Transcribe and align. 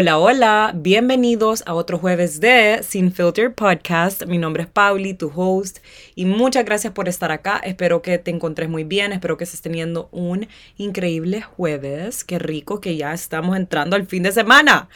Hola, 0.00 0.18
hola, 0.18 0.72
bienvenidos 0.74 1.62
a 1.66 1.74
otro 1.74 1.98
jueves 1.98 2.40
de 2.40 2.82
Sin 2.82 3.12
Filter 3.12 3.54
Podcast. 3.54 4.24
Mi 4.24 4.38
nombre 4.38 4.62
es 4.62 4.68
Pauli, 4.70 5.12
tu 5.12 5.30
host, 5.36 5.80
y 6.14 6.24
muchas 6.24 6.64
gracias 6.64 6.94
por 6.94 7.06
estar 7.06 7.30
acá. 7.30 7.60
Espero 7.62 8.00
que 8.00 8.16
te 8.16 8.30
encontres 8.30 8.70
muy 8.70 8.82
bien, 8.82 9.12
espero 9.12 9.36
que 9.36 9.44
estés 9.44 9.60
teniendo 9.60 10.08
un 10.10 10.48
increíble 10.78 11.42
jueves. 11.42 12.24
Qué 12.24 12.38
rico 12.38 12.80
que 12.80 12.96
ya 12.96 13.12
estamos 13.12 13.58
entrando 13.58 13.94
al 13.94 14.06
fin 14.06 14.22
de 14.22 14.32
semana. 14.32 14.88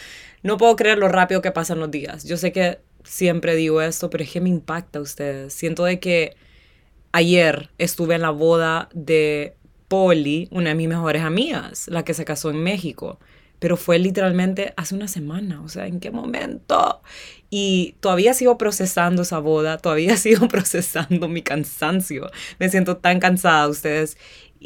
No 0.43 0.56
puedo 0.56 0.75
creer 0.75 0.96
lo 0.96 1.08
rápido 1.08 1.43
que 1.43 1.52
pasan 1.52 1.80
los 1.80 1.90
días. 1.90 2.25
Yo 2.25 2.39
sé 2.39 2.52
que 2.52 2.79
siempre 3.02 3.57
digo 3.57 3.82
esto, 3.82 4.08
pero 4.08 4.25
es 4.25 4.30
que 4.30 4.40
me 4.40 4.48
impacta 4.48 5.00
a 5.00 5.02
ustedes. 5.02 5.52
Siento 5.52 5.84
de 5.84 6.00
que 6.00 6.34
ayer 7.12 7.68
estuve 7.76 8.14
en 8.14 8.22
la 8.22 8.30
boda 8.30 8.89
de 8.94 9.54
Polly, 9.86 10.48
una 10.50 10.71
de 10.71 10.76
mis 10.76 10.89
mejores 10.89 11.21
amigas, 11.21 11.89
la 11.89 12.07
que 12.07 12.14
se 12.14 12.25
casó 12.25 12.48
en 12.48 12.62
México 12.62 13.18
pero 13.64 13.79
fue 13.79 13.99
literalmente 13.99 14.75
hace 14.77 14.95
una 14.95 15.09
semana, 15.09 15.63
o 15.63 15.71
sea, 15.71 15.86
¿en 15.86 15.99
qué 15.99 16.11
momento? 16.11 17.00
Y 17.49 17.96
todavía 18.00 18.35
sigo 18.35 18.59
procesando 18.59 19.23
esa 19.23 19.39
boda, 19.39 19.79
todavía 19.79 20.17
sigo 20.18 20.49
procesando 20.49 21.29
mi 21.29 21.40
cansancio. 21.40 22.31
Me 22.59 22.68
siento 22.68 22.99
tan 22.99 23.21
cansada, 23.21 23.67
ustedes, 23.68 24.18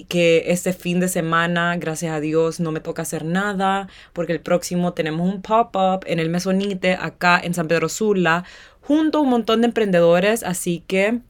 que 0.09 0.47
este 0.49 0.73
fin 0.73 0.99
de 0.99 1.07
semana, 1.07 1.77
gracias 1.77 2.13
a 2.13 2.19
Dios, 2.19 2.59
no 2.59 2.73
me 2.73 2.81
toca 2.81 3.03
hacer 3.03 3.25
nada, 3.25 3.89
porque 4.13 4.33
el 4.33 4.41
próximo 4.41 4.95
tenemos 4.95 5.33
un 5.33 5.43
pop-up 5.43 6.01
en 6.07 6.19
el 6.19 6.29
Mesonite, 6.29 6.95
acá 6.95 7.41
en 7.41 7.55
San 7.55 7.69
Pedro 7.69 7.89
Sula, 7.89 8.43
junto 8.81 9.19
a 9.19 9.21
un 9.21 9.29
montón 9.31 9.61
de 9.61 9.69
emprendedores, 9.69 10.43
así 10.43 10.83
que 10.89 11.21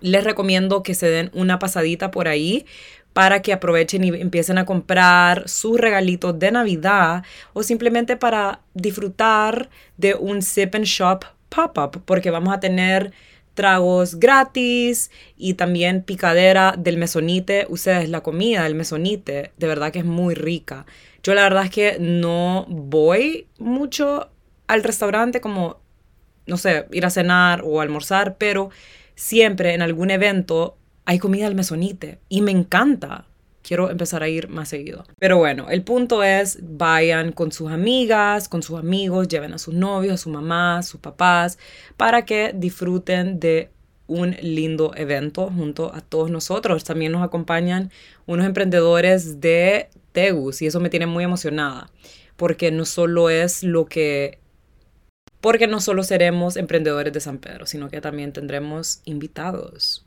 les 0.00 0.24
recomiendo 0.24 0.82
que 0.82 0.94
se 0.94 1.08
den 1.08 1.30
una 1.34 1.58
pasadita 1.58 2.10
por 2.10 2.28
ahí 2.28 2.66
para 3.12 3.42
que 3.42 3.52
aprovechen 3.52 4.04
y 4.04 4.08
empiecen 4.08 4.58
a 4.58 4.64
comprar 4.64 5.48
sus 5.48 5.78
regalitos 5.78 6.38
de 6.38 6.52
Navidad 6.52 7.24
o 7.52 7.62
simplemente 7.62 8.16
para 8.16 8.60
disfrutar 8.74 9.70
de 9.96 10.14
un 10.14 10.42
sip 10.42 10.74
and 10.74 10.84
shop 10.84 11.24
pop-up 11.48 12.02
porque 12.04 12.30
vamos 12.30 12.54
a 12.54 12.60
tener 12.60 13.12
tragos 13.54 14.20
gratis 14.20 15.10
y 15.36 15.54
también 15.54 16.04
picadera 16.04 16.74
del 16.78 16.96
mesonite. 16.96 17.66
Ustedes, 17.68 18.08
la 18.08 18.20
comida 18.20 18.62
del 18.62 18.76
mesonite, 18.76 19.50
de 19.56 19.66
verdad 19.66 19.90
que 19.90 19.98
es 19.98 20.04
muy 20.04 20.36
rica. 20.36 20.86
Yo 21.24 21.34
la 21.34 21.42
verdad 21.42 21.64
es 21.64 21.70
que 21.70 21.96
no 21.98 22.66
voy 22.68 23.48
mucho 23.58 24.30
al 24.68 24.84
restaurante 24.84 25.40
como, 25.40 25.80
no 26.46 26.56
sé, 26.56 26.86
ir 26.92 27.04
a 27.04 27.10
cenar 27.10 27.62
o 27.64 27.80
almorzar, 27.80 28.36
pero 28.38 28.70
siempre 29.18 29.74
en 29.74 29.82
algún 29.82 30.12
evento 30.12 30.76
hay 31.04 31.18
comida 31.18 31.48
al 31.48 31.56
mesonite 31.56 32.20
y 32.28 32.40
me 32.40 32.52
encanta. 32.52 33.26
Quiero 33.62 33.90
empezar 33.90 34.22
a 34.22 34.28
ir 34.28 34.48
más 34.48 34.68
seguido. 34.68 35.04
Pero 35.18 35.38
bueno, 35.38 35.68
el 35.68 35.82
punto 35.82 36.22
es, 36.22 36.60
vayan 36.62 37.32
con 37.32 37.50
sus 37.50 37.70
amigas, 37.70 38.48
con 38.48 38.62
sus 38.62 38.78
amigos, 38.78 39.26
lleven 39.26 39.52
a 39.52 39.58
sus 39.58 39.74
novios, 39.74 40.14
a 40.14 40.22
su 40.22 40.30
mamá, 40.30 40.78
a 40.78 40.82
sus 40.84 41.00
papás, 41.00 41.58
para 41.96 42.24
que 42.24 42.52
disfruten 42.54 43.40
de 43.40 43.70
un 44.06 44.36
lindo 44.40 44.92
evento 44.94 45.50
junto 45.50 45.92
a 45.92 46.00
todos 46.00 46.30
nosotros. 46.30 46.84
También 46.84 47.10
nos 47.10 47.24
acompañan 47.24 47.90
unos 48.24 48.46
emprendedores 48.46 49.40
de 49.40 49.88
Tegus 50.12 50.62
y 50.62 50.66
eso 50.66 50.78
me 50.78 50.90
tiene 50.90 51.06
muy 51.06 51.24
emocionada, 51.24 51.90
porque 52.36 52.70
no 52.70 52.84
solo 52.84 53.30
es 53.30 53.64
lo 53.64 53.86
que 53.86 54.38
porque 55.40 55.66
no 55.66 55.80
solo 55.80 56.02
seremos 56.02 56.56
emprendedores 56.56 57.12
de 57.12 57.20
San 57.20 57.38
Pedro, 57.38 57.66
sino 57.66 57.90
que 57.90 58.00
también 58.00 58.32
tendremos 58.32 59.00
invitados. 59.04 60.04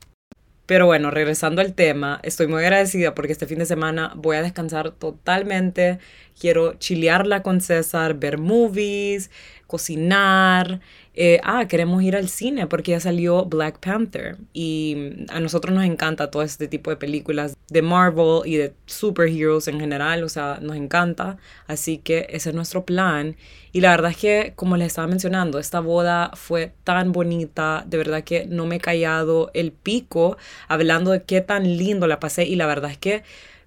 Pero 0.66 0.86
bueno, 0.86 1.10
regresando 1.10 1.60
al 1.60 1.74
tema, 1.74 2.20
estoy 2.22 2.46
muy 2.46 2.62
agradecida 2.62 3.14
porque 3.14 3.32
este 3.32 3.46
fin 3.46 3.58
de 3.58 3.66
semana 3.66 4.12
voy 4.14 4.36
a 4.36 4.42
descansar 4.42 4.92
totalmente. 4.92 5.98
Quiero 6.40 6.74
chilearla 6.74 7.42
con 7.42 7.60
César, 7.60 8.14
ver 8.14 8.38
movies, 8.38 9.30
cocinar. 9.72 10.80
Eh, 11.14 11.40
ah, 11.44 11.66
queremos 11.66 12.02
ir 12.02 12.14
al 12.14 12.28
cine 12.28 12.66
porque 12.66 12.90
ya 12.90 13.00
salió 13.00 13.46
Black 13.46 13.78
Panther 13.80 14.36
y 14.52 15.24
a 15.30 15.40
nosotros 15.40 15.74
nos 15.74 15.84
encanta 15.86 16.30
todo 16.30 16.42
este 16.42 16.68
tipo 16.68 16.90
de 16.90 16.96
películas 16.96 17.56
de 17.70 17.80
Marvel 17.80 18.42
y 18.44 18.56
de 18.56 18.74
superheroes 18.84 19.68
en 19.68 19.80
general, 19.80 20.24
o 20.24 20.28
sea, 20.28 20.58
nos 20.60 20.76
encanta. 20.76 21.38
Así 21.66 21.96
que 21.96 22.26
ese 22.28 22.50
es 22.50 22.54
nuestro 22.54 22.84
plan. 22.84 23.34
Y 23.72 23.80
la 23.80 23.92
verdad 23.92 24.10
es 24.10 24.18
que, 24.18 24.52
como 24.56 24.76
les 24.76 24.88
estaba 24.88 25.08
mencionando, 25.08 25.58
esta 25.58 25.80
boda 25.80 26.32
fue 26.34 26.74
tan 26.84 27.12
bonita, 27.12 27.84
de 27.86 27.96
verdad 27.96 28.24
que 28.24 28.44
no 28.44 28.66
me 28.66 28.76
he 28.76 28.80
callado 28.80 29.50
el 29.54 29.72
pico 29.72 30.36
hablando 30.68 31.12
de 31.12 31.22
qué 31.22 31.40
tan 31.40 31.64
lindo 31.78 32.06
la 32.06 32.20
pasé 32.20 32.44
y 32.44 32.56
la 32.56 32.66
verdad 32.66 32.90
es 32.90 32.98
que 32.98 33.22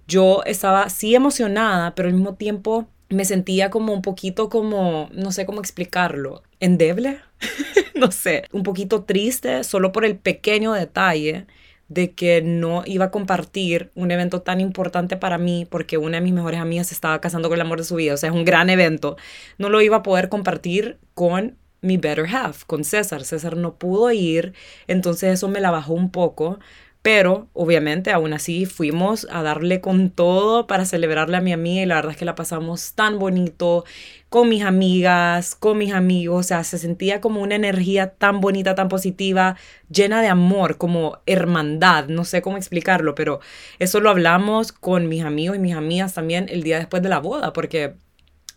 yo 0.06 0.42
estaba 0.46 0.88
sí 0.88 1.16
emocionada, 1.16 1.96
pero 1.96 2.08
al 2.08 2.14
mismo 2.14 2.34
tiempo 2.34 2.88
me 3.08 3.24
sentía 3.24 3.70
como 3.70 3.92
un 3.92 4.02
poquito 4.02 4.48
como, 4.48 5.08
no 5.12 5.32
sé 5.32 5.46
cómo 5.46 5.60
explicarlo, 5.60 6.42
endeble, 6.60 7.20
no 7.94 8.10
sé, 8.10 8.44
un 8.52 8.62
poquito 8.62 9.04
triste 9.04 9.64
solo 9.64 9.92
por 9.92 10.04
el 10.04 10.16
pequeño 10.16 10.72
detalle 10.72 11.46
de 11.88 12.12
que 12.12 12.42
no 12.42 12.82
iba 12.84 13.06
a 13.06 13.10
compartir 13.12 13.92
un 13.94 14.10
evento 14.10 14.42
tan 14.42 14.60
importante 14.60 15.16
para 15.16 15.38
mí 15.38 15.66
porque 15.70 15.98
una 15.98 16.18
de 16.18 16.22
mis 16.22 16.32
mejores 16.32 16.60
amigas 16.60 16.88
se 16.88 16.94
estaba 16.94 17.20
casando 17.20 17.48
con 17.48 17.56
el 17.56 17.62
amor 17.62 17.78
de 17.78 17.84
su 17.84 17.96
vida, 17.96 18.14
o 18.14 18.16
sea, 18.16 18.30
es 18.30 18.34
un 18.34 18.44
gran 18.44 18.70
evento, 18.70 19.16
no 19.58 19.68
lo 19.68 19.80
iba 19.80 19.98
a 19.98 20.02
poder 20.02 20.28
compartir 20.28 20.98
con 21.14 21.56
mi 21.82 21.96
better 21.96 22.26
half, 22.26 22.64
con 22.64 22.84
César. 22.84 23.24
César 23.24 23.56
no 23.56 23.76
pudo 23.76 24.10
ir, 24.10 24.54
entonces 24.88 25.34
eso 25.34 25.48
me 25.48 25.60
la 25.60 25.70
bajó 25.70 25.94
un 25.94 26.10
poco, 26.10 26.58
pero 27.06 27.46
obviamente 27.52 28.10
aún 28.10 28.32
así 28.32 28.66
fuimos 28.66 29.28
a 29.30 29.44
darle 29.44 29.80
con 29.80 30.10
todo 30.10 30.66
para 30.66 30.84
celebrarle 30.84 31.36
a 31.36 31.40
mi 31.40 31.52
amiga 31.52 31.82
y 31.82 31.86
la 31.86 31.94
verdad 31.94 32.10
es 32.10 32.16
que 32.16 32.24
la 32.24 32.34
pasamos 32.34 32.94
tan 32.94 33.20
bonito 33.20 33.84
con 34.28 34.48
mis 34.48 34.64
amigas, 34.64 35.54
con 35.54 35.78
mis 35.78 35.92
amigos, 35.92 36.40
o 36.40 36.42
sea, 36.42 36.64
se 36.64 36.78
sentía 36.78 37.20
como 37.20 37.42
una 37.42 37.54
energía 37.54 38.10
tan 38.10 38.40
bonita, 38.40 38.74
tan 38.74 38.88
positiva, 38.88 39.56
llena 39.88 40.20
de 40.20 40.26
amor, 40.26 40.78
como 40.78 41.20
hermandad, 41.26 42.08
no 42.08 42.24
sé 42.24 42.42
cómo 42.42 42.56
explicarlo, 42.56 43.14
pero 43.14 43.38
eso 43.78 44.00
lo 44.00 44.10
hablamos 44.10 44.72
con 44.72 45.08
mis 45.08 45.22
amigos 45.22 45.56
y 45.56 45.60
mis 45.60 45.76
amigas 45.76 46.12
también 46.12 46.46
el 46.48 46.64
día 46.64 46.78
después 46.78 47.04
de 47.04 47.08
la 47.08 47.20
boda, 47.20 47.52
porque 47.52 47.94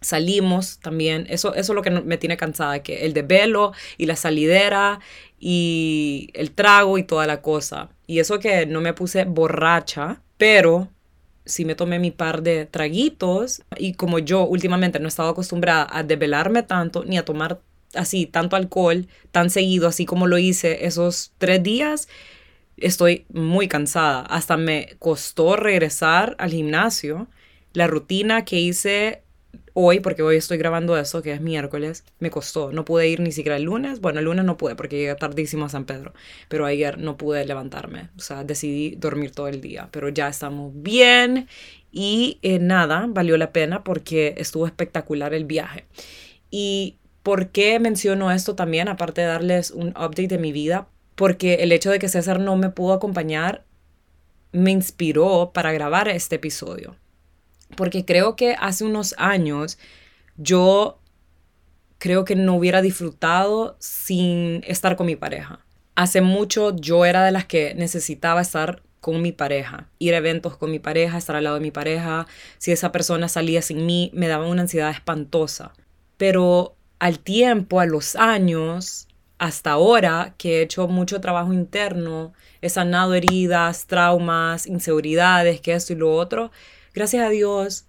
salimos 0.02 0.80
también, 0.80 1.26
eso, 1.30 1.54
eso 1.54 1.74
es 1.74 1.76
lo 1.76 1.82
que 1.82 1.92
me 1.92 2.18
tiene 2.18 2.38
cansada, 2.38 2.82
que 2.84 3.06
el 3.06 3.14
de 3.14 3.22
velo 3.22 3.74
y 3.98 4.06
la 4.06 4.16
salidera 4.16 5.00
y 5.40 6.30
el 6.34 6.52
trago 6.52 6.98
y 6.98 7.04
toda 7.04 7.28
la 7.28 7.42
cosa. 7.42 7.90
Y 8.08 8.20
eso 8.20 8.40
que 8.40 8.66
no 8.66 8.82
me 8.82 8.94
puse 8.94 9.26
borracha, 9.26 10.22
pero 10.38 10.90
sí 11.46 11.66
me 11.66 11.76
tomé 11.76 12.00
mi 12.00 12.12
par 12.12 12.44
de 12.44 12.66
traguitos 12.66 13.64
y 13.78 13.94
como 13.94 14.20
yo 14.20 14.44
últimamente 14.44 15.00
no 15.00 15.06
he 15.06 15.09
estado 15.09 15.30
acostumbrada 15.30 15.88
a 15.92 16.04
develarme 16.04 16.64
tanto 16.64 17.04
ni 17.06 17.18
a 17.18 17.26
tomar 17.26 17.59
así 17.96 18.28
tanto 18.28 18.56
alcohol 18.56 19.08
tan 19.32 19.50
seguido 19.50 19.88
así 19.88 20.06
como 20.06 20.28
lo 20.28 20.38
hice 20.38 20.86
esos 20.86 21.32
tres 21.40 21.64
días, 21.64 22.08
estoy 22.78 23.26
muy 23.30 23.68
cansada. 23.68 24.22
Hasta 24.22 24.58
me 24.58 24.96
costó 25.00 25.56
regresar 25.56 26.36
al 26.40 26.52
gimnasio. 26.52 27.28
La 27.74 27.88
rutina 27.88 28.46
que 28.46 28.59
hice 28.59 29.24
hoy, 29.74 30.00
porque 30.00 30.22
hoy 30.22 30.38
estoy 30.38 30.57
grabando 30.57 30.97
eso, 30.97 31.22
que 31.22 31.31
es 31.31 31.41
miércoles, 31.41 32.03
me 32.19 32.30
costó. 32.30 32.72
No 32.72 32.85
pude 32.85 33.07
ir 33.07 33.19
ni 33.19 33.31
siquiera 33.31 33.57
el 33.57 33.63
lunes. 33.63 34.02
Bueno, 34.02 34.19
el 34.19 34.25
lunes 34.25 34.46
no 34.46 34.57
pude 34.57 34.75
porque 34.75 34.97
llegué 34.97 35.16
tardísimo 35.16 35.66
a 35.66 35.69
San 35.69 35.85
Pedro. 35.85 36.13
Pero 36.47 36.66
ayer 36.66 36.97
no 36.97 37.18
pude 37.18 37.46
levantarme. 37.46 38.09
O 38.18 38.22
sea, 38.22 38.44
decidí 38.44 38.96
dormir 38.96 39.31
todo 39.31 39.47
el 39.47 39.62
día. 39.62 39.90
Pero 39.91 40.09
ya 40.09 40.28
estamos 40.28 40.72
bien. 40.75 41.47
Y 41.91 42.40
eh, 42.41 42.59
nada, 42.59 43.06
valió 43.09 43.38
la 43.38 43.52
pena 43.52 43.84
porque 43.84 44.35
estuvo 44.38 44.66
espectacular 44.66 45.34
el 45.34 45.46
viaje. 45.46 45.85
¿Y 46.52 46.97
por 47.24 47.50
qué 47.50 47.79
menciono 47.79 48.31
esto 48.31 48.56
también? 48.56 48.88
Aparte 48.88 49.22
de 49.22 49.28
darles 49.28 49.72
un 49.72 49.90
update 49.90 50.28
de 50.28 50.38
mi 50.38 50.52
vida. 50.52 50.88
Porque 51.16 51.56
el 51.56 51.72
hecho 51.72 51.91
de 51.91 52.00
que 52.00 52.09
César 52.09 52.40
no 52.40 52.56
me 52.56 52.69
pudo 52.69 52.94
acompañar 52.94 53.66
me 54.52 54.72
inspiró 54.72 55.52
para 55.53 55.72
grabar 55.72 56.08
este 56.08 56.38
episodio 56.38 56.96
porque 57.76 58.06
creo 58.06 58.36
que 58.36 58.56
hace 58.60 58.84
unos 58.84 59.16
años 59.18 59.78
yo 60.38 61.00
creo 61.98 62.26
que 62.26 62.36
no 62.36 62.56
hubiera 62.56 62.82
disfrutado 62.82 63.76
sin 63.80 64.64
estar 64.66 64.96
con 64.96 65.06
mi 65.08 65.16
pareja. 65.16 65.60
Hace 65.96 66.22
mucho 66.22 66.76
yo 66.76 67.06
era 67.06 67.26
de 67.26 67.32
las 67.32 67.46
que 67.46 67.76
necesitaba 67.76 68.42
estar 68.42 68.82
con 69.02 69.22
mi 69.22 69.32
pareja, 69.32 69.90
ir 69.98 70.14
a 70.14 70.18
eventos 70.18 70.58
con 70.58 70.72
mi 70.72 70.80
pareja, 70.80 71.18
estar 71.18 71.36
al 71.36 71.44
lado 71.44 71.56
de 71.58 71.62
mi 71.62 71.72
pareja. 71.72 72.28
Si 72.58 72.72
esa 72.72 72.92
persona 72.92 73.28
salía 73.28 73.62
sin 73.62 73.86
mí, 73.86 74.12
me 74.14 74.28
daba 74.28 74.48
una 74.48 74.64
ansiedad 74.64 74.90
espantosa. 74.90 75.74
Pero 76.18 76.76
al 77.00 77.20
tiempo, 77.20 77.80
a 77.80 77.86
los 77.86 78.16
años, 78.16 79.08
hasta 79.38 79.72
ahora 79.72 80.36
que 80.38 80.60
he 80.60 80.62
hecho 80.62 80.88
mucho 80.88 81.22
trabajo 81.22 81.54
interno, 81.54 82.34
he 82.62 82.70
sanado 82.70 83.14
heridas, 83.14 83.88
traumas, 83.88 84.68
inseguridades, 84.68 85.62
que 85.62 85.74
esto 85.74 85.94
y 85.94 85.96
lo 85.96 86.14
otro, 86.14 86.52
gracias 86.99 87.25
a 87.25 87.29
Dios, 87.29 87.85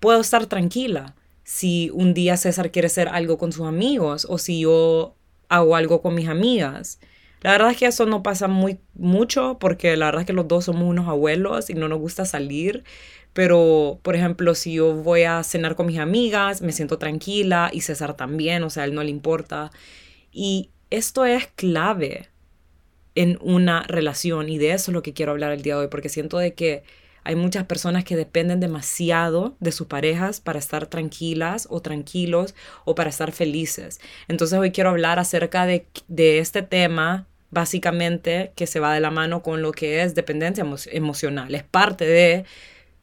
puedo 0.00 0.20
estar 0.20 0.46
tranquila. 0.46 1.14
Si 1.44 1.88
un 1.94 2.14
día 2.14 2.36
César 2.36 2.72
quiere 2.72 2.86
hacer 2.86 3.06
algo 3.06 3.38
con 3.38 3.52
sus 3.52 3.64
amigos 3.64 4.26
o 4.28 4.38
si 4.38 4.60
yo 4.60 5.14
hago 5.48 5.76
algo 5.76 6.02
con 6.02 6.16
mis 6.16 6.28
amigas. 6.28 6.98
La 7.42 7.52
verdad 7.52 7.70
es 7.70 7.76
que 7.76 7.86
eso 7.86 8.06
no 8.06 8.24
pasa 8.24 8.48
muy 8.48 8.80
mucho 8.94 9.58
porque 9.60 9.96
la 9.96 10.06
verdad 10.06 10.22
es 10.22 10.26
que 10.26 10.32
los 10.32 10.48
dos 10.48 10.64
somos 10.64 10.82
unos 10.82 11.06
abuelos 11.06 11.70
y 11.70 11.74
no 11.74 11.88
nos 11.88 12.00
gusta 12.00 12.24
salir, 12.24 12.82
Pero, 13.32 14.00
por 14.02 14.16
ejemplo, 14.16 14.56
si 14.56 14.74
yo 14.74 14.94
voy 14.94 15.22
a 15.22 15.44
cenar 15.44 15.76
con 15.76 15.86
mis 15.86 16.00
amigas, 16.00 16.62
me 16.62 16.72
siento 16.72 16.98
tranquila 16.98 17.70
y 17.72 17.82
César 17.82 18.16
también, 18.16 18.64
o 18.64 18.70
sea, 18.70 18.82
a 18.82 18.86
él 18.86 18.94
no 18.94 19.04
le 19.04 19.10
importa. 19.10 19.70
Y 20.32 20.70
esto 20.90 21.24
es 21.24 21.46
clave 21.54 22.28
en 23.14 23.38
una 23.40 23.84
relación 23.84 24.48
y 24.48 24.58
de 24.58 24.72
eso 24.72 24.90
es 24.90 24.94
lo 24.94 25.02
que 25.02 25.12
quiero 25.12 25.32
hablar 25.32 25.52
el 25.52 25.62
día 25.62 25.76
de 25.76 25.82
hoy, 25.82 25.88
porque 25.88 26.08
siento 26.08 26.38
de 26.38 26.54
que 26.54 26.82
hay 27.24 27.36
muchas 27.36 27.64
personas 27.64 28.04
que 28.04 28.16
dependen 28.16 28.60
demasiado 28.60 29.56
de 29.60 29.72
sus 29.72 29.86
parejas 29.86 30.40
para 30.40 30.58
estar 30.58 30.86
tranquilas 30.86 31.66
o 31.70 31.80
tranquilos 31.80 32.54
o 32.84 32.94
para 32.94 33.10
estar 33.10 33.32
felices. 33.32 34.00
Entonces 34.28 34.58
hoy 34.58 34.70
quiero 34.70 34.90
hablar 34.90 35.18
acerca 35.18 35.66
de, 35.66 35.86
de 36.08 36.38
este 36.38 36.62
tema 36.62 37.26
básicamente 37.50 38.52
que 38.54 38.66
se 38.66 38.80
va 38.80 38.94
de 38.94 39.00
la 39.00 39.10
mano 39.10 39.42
con 39.42 39.62
lo 39.62 39.72
que 39.72 40.02
es 40.02 40.14
dependencia 40.14 40.64
emocional. 40.92 41.54
Es 41.54 41.64
parte 41.64 42.06
de 42.06 42.44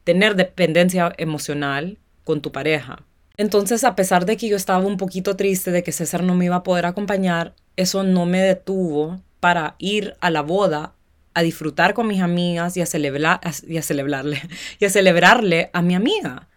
tener 0.03 0.35
dependencia 0.35 1.13
emocional 1.17 1.97
con 2.23 2.41
tu 2.41 2.51
pareja. 2.51 3.03
Entonces, 3.35 3.83
a 3.83 3.95
pesar 3.95 4.25
de 4.25 4.35
que 4.35 4.47
yo 4.47 4.55
estaba 4.55 4.79
un 4.79 4.97
poquito 4.97 5.35
triste 5.35 5.71
de 5.71 5.83
que 5.83 5.91
César 5.91 6.23
no 6.23 6.33
me 6.33 6.45
iba 6.45 6.55
a 6.55 6.63
poder 6.63 6.85
acompañar, 6.85 7.53
eso 7.75 8.03
no 8.03 8.25
me 8.25 8.41
detuvo 8.41 9.21
para 9.39 9.75
ir 9.77 10.15
a 10.19 10.31
la 10.31 10.41
boda 10.41 10.93
a 11.37 11.43
disfrutar 11.43 11.93
con 11.93 12.07
mis 12.07 12.21
amigas 12.21 12.75
y 12.77 12.81
a, 12.81 12.87
celebrar, 12.87 13.39
y 13.67 13.77
a 13.77 13.83
celebrarle 13.83 14.41
y 14.79 14.85
a 14.85 14.89
celebrarle 14.89 15.69
a 15.71 15.83
mi 15.83 15.93
amiga 15.93 16.47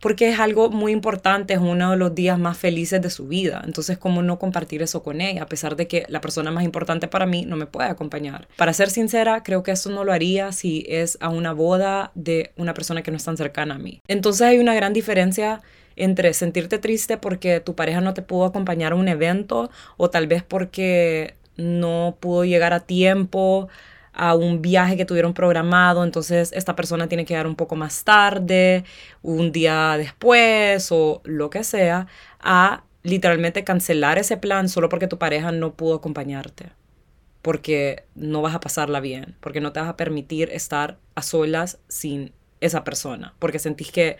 porque 0.00 0.28
es 0.28 0.38
algo 0.38 0.70
muy 0.70 0.92
importante, 0.92 1.54
es 1.54 1.60
uno 1.60 1.90
de 1.90 1.96
los 1.96 2.14
días 2.14 2.38
más 2.38 2.56
felices 2.56 3.02
de 3.02 3.10
su 3.10 3.26
vida. 3.26 3.62
Entonces, 3.64 3.98
¿cómo 3.98 4.22
no 4.22 4.38
compartir 4.38 4.80
eso 4.80 5.02
con 5.02 5.20
ella? 5.20 5.42
A 5.42 5.46
pesar 5.46 5.74
de 5.74 5.88
que 5.88 6.04
la 6.08 6.20
persona 6.20 6.52
más 6.52 6.62
importante 6.62 7.08
para 7.08 7.26
mí 7.26 7.44
no 7.44 7.56
me 7.56 7.66
puede 7.66 7.88
acompañar. 7.88 8.46
Para 8.56 8.72
ser 8.72 8.90
sincera, 8.90 9.42
creo 9.42 9.64
que 9.64 9.72
eso 9.72 9.90
no 9.90 10.04
lo 10.04 10.12
haría 10.12 10.52
si 10.52 10.84
es 10.88 11.18
a 11.20 11.30
una 11.30 11.52
boda 11.52 12.12
de 12.14 12.52
una 12.56 12.74
persona 12.74 13.02
que 13.02 13.10
no 13.10 13.16
es 13.16 13.24
tan 13.24 13.36
cercana 13.36 13.74
a 13.74 13.78
mí. 13.78 14.00
Entonces, 14.06 14.42
hay 14.42 14.58
una 14.58 14.74
gran 14.74 14.92
diferencia 14.92 15.62
entre 15.96 16.32
sentirte 16.32 16.78
triste 16.78 17.16
porque 17.16 17.58
tu 17.58 17.74
pareja 17.74 18.00
no 18.00 18.14
te 18.14 18.22
pudo 18.22 18.44
acompañar 18.44 18.92
a 18.92 18.94
un 18.94 19.08
evento 19.08 19.68
o 19.96 20.10
tal 20.10 20.28
vez 20.28 20.44
porque 20.44 21.34
no 21.56 22.16
pudo 22.20 22.44
llegar 22.44 22.72
a 22.72 22.80
tiempo 22.80 23.68
a 24.18 24.34
un 24.34 24.60
viaje 24.60 24.96
que 24.96 25.04
tuvieron 25.04 25.32
programado, 25.32 26.04
entonces 26.04 26.52
esta 26.52 26.76
persona 26.76 27.08
tiene 27.08 27.24
que 27.24 27.34
llegar 27.34 27.46
un 27.46 27.54
poco 27.54 27.76
más 27.76 28.04
tarde, 28.04 28.84
un 29.22 29.52
día 29.52 29.96
después 29.96 30.88
o 30.90 31.22
lo 31.24 31.50
que 31.50 31.62
sea, 31.64 32.08
a 32.40 32.82
literalmente 33.04 33.64
cancelar 33.64 34.18
ese 34.18 34.36
plan 34.36 34.68
solo 34.68 34.88
porque 34.88 35.06
tu 35.06 35.18
pareja 35.18 35.52
no 35.52 35.74
pudo 35.74 35.94
acompañarte, 35.94 36.70
porque 37.42 38.04
no 38.16 38.42
vas 38.42 38.54
a 38.56 38.60
pasarla 38.60 38.98
bien, 38.98 39.36
porque 39.40 39.60
no 39.60 39.72
te 39.72 39.80
vas 39.80 39.88
a 39.88 39.96
permitir 39.96 40.50
estar 40.52 40.98
a 41.14 41.22
solas 41.22 41.78
sin 41.88 42.32
esa 42.60 42.82
persona, 42.82 43.34
porque 43.38 43.60
sentís 43.60 43.92
que 43.92 44.16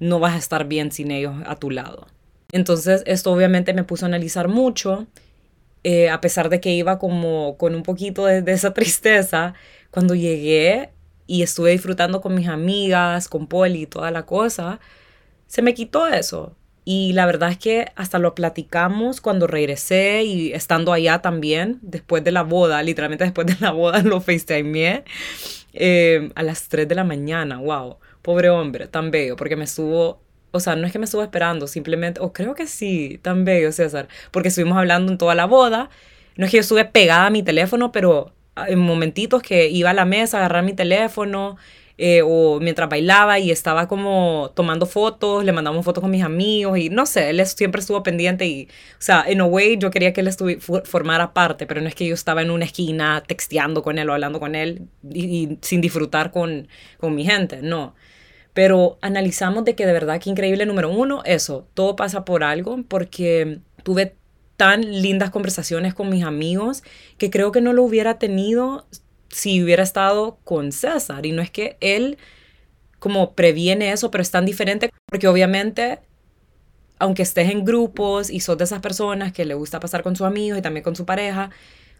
no 0.00 0.18
vas 0.18 0.32
a 0.32 0.38
estar 0.38 0.66
bien 0.66 0.90
sin 0.90 1.10
ellos 1.10 1.34
a 1.46 1.56
tu 1.56 1.70
lado. 1.70 2.06
Entonces 2.52 3.02
esto 3.06 3.30
obviamente 3.32 3.74
me 3.74 3.84
puso 3.84 4.06
a 4.06 4.08
analizar 4.08 4.48
mucho 4.48 5.06
eh, 5.84 6.10
a 6.10 6.20
pesar 6.20 6.48
de 6.48 6.60
que 6.60 6.70
iba 6.70 6.98
como 6.98 7.56
con 7.58 7.74
un 7.74 7.82
poquito 7.82 8.26
de, 8.26 8.42
esa 8.52 8.74
tristeza, 8.74 9.54
cuando 9.90 10.14
llegué 10.14 10.90
y 11.26 11.42
estuve 11.42 11.70
disfrutando 11.70 12.20
con 12.20 12.34
mis 12.34 12.48
amigas, 12.48 13.28
con 13.28 13.46
Poli 13.46 13.82
y 13.82 13.86
toda 13.86 14.10
la 14.10 14.26
cosa, 14.26 14.80
se 15.46 15.62
me 15.62 15.74
quitó 15.74 16.06
eso. 16.06 16.56
Y 16.84 17.12
la 17.12 17.26
verdad 17.26 17.50
es 17.50 17.58
que 17.58 17.92
hasta 17.94 18.18
lo 18.18 18.34
platicamos 18.34 19.20
cuando 19.20 19.46
regresé 19.46 20.24
y 20.24 20.52
estando 20.52 20.92
allá 20.92 21.20
también, 21.22 21.78
después 21.82 22.24
de 22.24 22.32
la 22.32 22.42
boda, 22.42 22.82
literalmente 22.82 23.24
después 23.24 23.46
de 23.46 23.56
la 23.60 23.70
boda 23.70 24.02
lo 24.02 24.20
FaceTimeé 24.20 25.04
eh, 25.74 26.30
a 26.34 26.42
las 26.42 26.68
3 26.68 26.88
de 26.88 26.94
la 26.94 27.04
mañana. 27.04 27.58
Wow, 27.58 27.98
pobre 28.22 28.50
hombre, 28.50 28.88
tan 28.88 29.10
bello, 29.10 29.36
porque 29.36 29.56
me 29.56 29.64
estuvo 29.64 30.20
o 30.52 30.60
sea, 30.60 30.76
no 30.76 30.86
es 30.86 30.92
que 30.92 30.98
me 30.98 31.06
estuvo 31.06 31.22
esperando, 31.22 31.66
simplemente, 31.66 32.20
o 32.20 32.32
creo 32.32 32.54
que 32.54 32.66
sí, 32.66 33.18
tan 33.22 33.44
bello, 33.44 33.72
César, 33.72 34.08
porque 34.30 34.48
estuvimos 34.48 34.78
hablando 34.78 35.10
en 35.10 35.18
toda 35.18 35.34
la 35.34 35.46
boda. 35.46 35.90
No 36.36 36.46
es 36.46 36.50
que 36.50 36.58
yo 36.58 36.60
estuve 36.62 36.84
pegada 36.84 37.26
a 37.26 37.30
mi 37.30 37.42
teléfono, 37.42 37.92
pero 37.92 38.32
en 38.68 38.78
momentitos 38.78 39.42
que 39.42 39.68
iba 39.68 39.90
a 39.90 39.94
la 39.94 40.04
mesa 40.04 40.38
a 40.38 40.40
agarrar 40.40 40.64
mi 40.64 40.74
teléfono, 40.74 41.56
eh, 41.98 42.22
o 42.24 42.58
mientras 42.60 42.88
bailaba 42.88 43.38
y 43.38 43.50
estaba 43.50 43.86
como 43.86 44.50
tomando 44.54 44.86
fotos, 44.86 45.44
le 45.44 45.52
mandamos 45.52 45.84
fotos 45.84 46.00
con 46.02 46.10
mis 46.10 46.24
amigos 46.24 46.78
y 46.78 46.88
no 46.88 47.06
sé, 47.06 47.30
él 47.30 47.46
siempre 47.46 47.80
estuvo 47.80 48.02
pendiente 48.02 48.46
y, 48.46 48.64
o 48.64 48.96
sea, 48.98 49.24
en 49.26 49.40
a 49.40 49.44
way 49.44 49.76
yo 49.78 49.90
quería 49.90 50.12
que 50.12 50.22
él 50.22 50.30
formara 50.84 51.32
parte, 51.34 51.66
pero 51.66 51.80
no 51.80 51.88
es 51.88 51.94
que 51.94 52.06
yo 52.06 52.14
estaba 52.14 52.42
en 52.42 52.50
una 52.50 52.64
esquina 52.64 53.22
texteando 53.26 53.82
con 53.82 53.98
él 53.98 54.08
o 54.08 54.14
hablando 54.14 54.40
con 54.40 54.54
él 54.54 54.88
y, 55.12 55.58
sin 55.60 55.80
disfrutar 55.80 56.30
con, 56.30 56.66
con 56.98 57.14
mi 57.14 57.24
gente, 57.24 57.60
no. 57.62 57.94
Pero 58.54 58.98
analizamos 59.00 59.64
de 59.64 59.74
que 59.74 59.86
de 59.86 59.92
verdad 59.92 60.20
que 60.20 60.30
increíble, 60.30 60.66
número 60.66 60.90
uno, 60.90 61.22
eso, 61.24 61.66
todo 61.74 61.96
pasa 61.96 62.24
por 62.24 62.44
algo, 62.44 62.82
porque 62.88 63.60
tuve 63.82 64.14
tan 64.56 65.02
lindas 65.02 65.30
conversaciones 65.30 65.94
con 65.94 66.08
mis 66.10 66.24
amigos 66.24 66.82
que 67.18 67.30
creo 67.30 67.50
que 67.52 67.60
no 67.60 67.72
lo 67.72 67.82
hubiera 67.82 68.18
tenido 68.18 68.86
si 69.30 69.62
hubiera 69.62 69.82
estado 69.82 70.38
con 70.44 70.72
César. 70.72 71.26
Y 71.26 71.32
no 71.32 71.42
es 71.42 71.50
que 71.50 71.76
él 71.80 72.18
como 72.98 73.34
previene 73.34 73.90
eso, 73.92 74.10
pero 74.10 74.22
es 74.22 74.30
tan 74.30 74.44
diferente 74.44 74.90
porque 75.06 75.26
obviamente, 75.26 75.98
aunque 76.98 77.22
estés 77.22 77.50
en 77.50 77.64
grupos 77.64 78.30
y 78.30 78.40
sos 78.40 78.58
de 78.58 78.64
esas 78.64 78.80
personas 78.80 79.32
que 79.32 79.44
le 79.44 79.54
gusta 79.54 79.80
pasar 79.80 80.02
con 80.04 80.14
sus 80.14 80.26
amigos 80.26 80.58
y 80.58 80.62
también 80.62 80.84
con 80.84 80.94
su 80.94 81.04
pareja, 81.04 81.50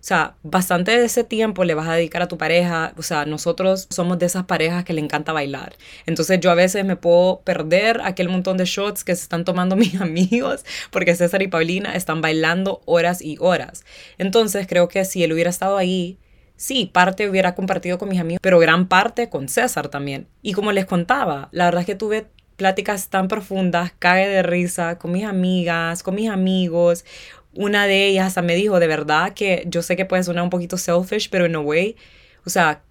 o 0.03 0.05
sea, 0.05 0.35
bastante 0.43 0.99
de 0.99 1.05
ese 1.05 1.23
tiempo 1.23 1.63
le 1.63 1.75
vas 1.75 1.87
a 1.87 1.95
dedicar 1.95 2.23
a 2.23 2.27
tu 2.27 2.37
pareja. 2.37 2.93
O 2.97 3.03
sea, 3.03 3.25
nosotros 3.25 3.87
somos 3.89 4.19
de 4.19 4.27
esas 4.27 4.47
parejas 4.47 4.83
que 4.83 4.95
le 4.95 5.01
encanta 5.01 5.33
bailar. 5.33 5.77
Entonces 6.07 6.41
yo 6.41 6.51
a 6.51 6.57
veces 6.57 6.85
me 6.85 6.97
puedo 6.97 7.43
perder 7.43 8.01
aquel 8.03 8.29
montón 8.29 8.57
de 8.57 8.65
shots 8.65 9.05
que 9.05 9.15
se 9.15 9.23
están 9.23 9.45
tomando 9.45 9.77
mis 9.83 10.01
amigos 10.01 10.65
porque 10.91 11.15
César 11.15 11.41
y 11.43 11.47
Paulina 11.47 11.95
están 11.95 12.21
bailando 12.21 12.83
horas 12.85 13.23
y 13.23 13.37
horas. 13.39 13.85
Entonces 14.19 14.67
creo 14.67 14.89
que 14.89 15.05
si 15.05 15.23
él 15.23 15.33
hubiera 15.33 15.51
estado 15.51 15.77
ahí, 15.77 16.19
sí, 16.57 16.91
parte 16.93 17.31
hubiera 17.31 17.55
compartido 17.55 17.97
con 17.99 18.09
mis 18.09 18.19
amigos, 18.19 18.41
pero 18.43 18.59
gran 18.59 18.89
parte 18.89 19.29
con 19.29 19.49
César 19.49 19.87
también. 19.87 20.27
Y 20.43 20.53
como 20.53 20.73
les 20.73 20.85
contaba, 20.85 21.49
la 21.53 21.67
verdad 21.67 21.83
es 21.83 21.87
que 21.87 21.95
tuve 21.95 22.27
pláticas 22.57 23.09
tan 23.09 23.29
profundas, 23.29 23.93
cae 24.01 24.29
de 24.29 24.43
risa 24.43 24.99
con 24.99 25.13
mis 25.13 25.25
amigas, 25.25 26.03
con 26.03 26.17
mis 26.17 26.29
amigos 26.29 27.05
una 27.55 27.87
de 27.87 28.07
ellas 28.07 28.29
hasta 28.29 28.43
me 28.43 28.55
dijo, 28.55 28.81
de 28.81 28.87
verdad 28.87 29.35
que 29.35 29.65
yo 29.67 29.83
sé 29.83 29.97
que 29.97 30.05
puede 30.05 30.23
sonar 30.23 30.45
un 30.45 30.51
poquito 30.51 30.77
selfish, 30.77 31.29
pero 31.31 31.47
en 31.47 31.57
a 31.57 31.61
way, 31.61 31.97
o 32.45 32.51
sea, 32.51 32.83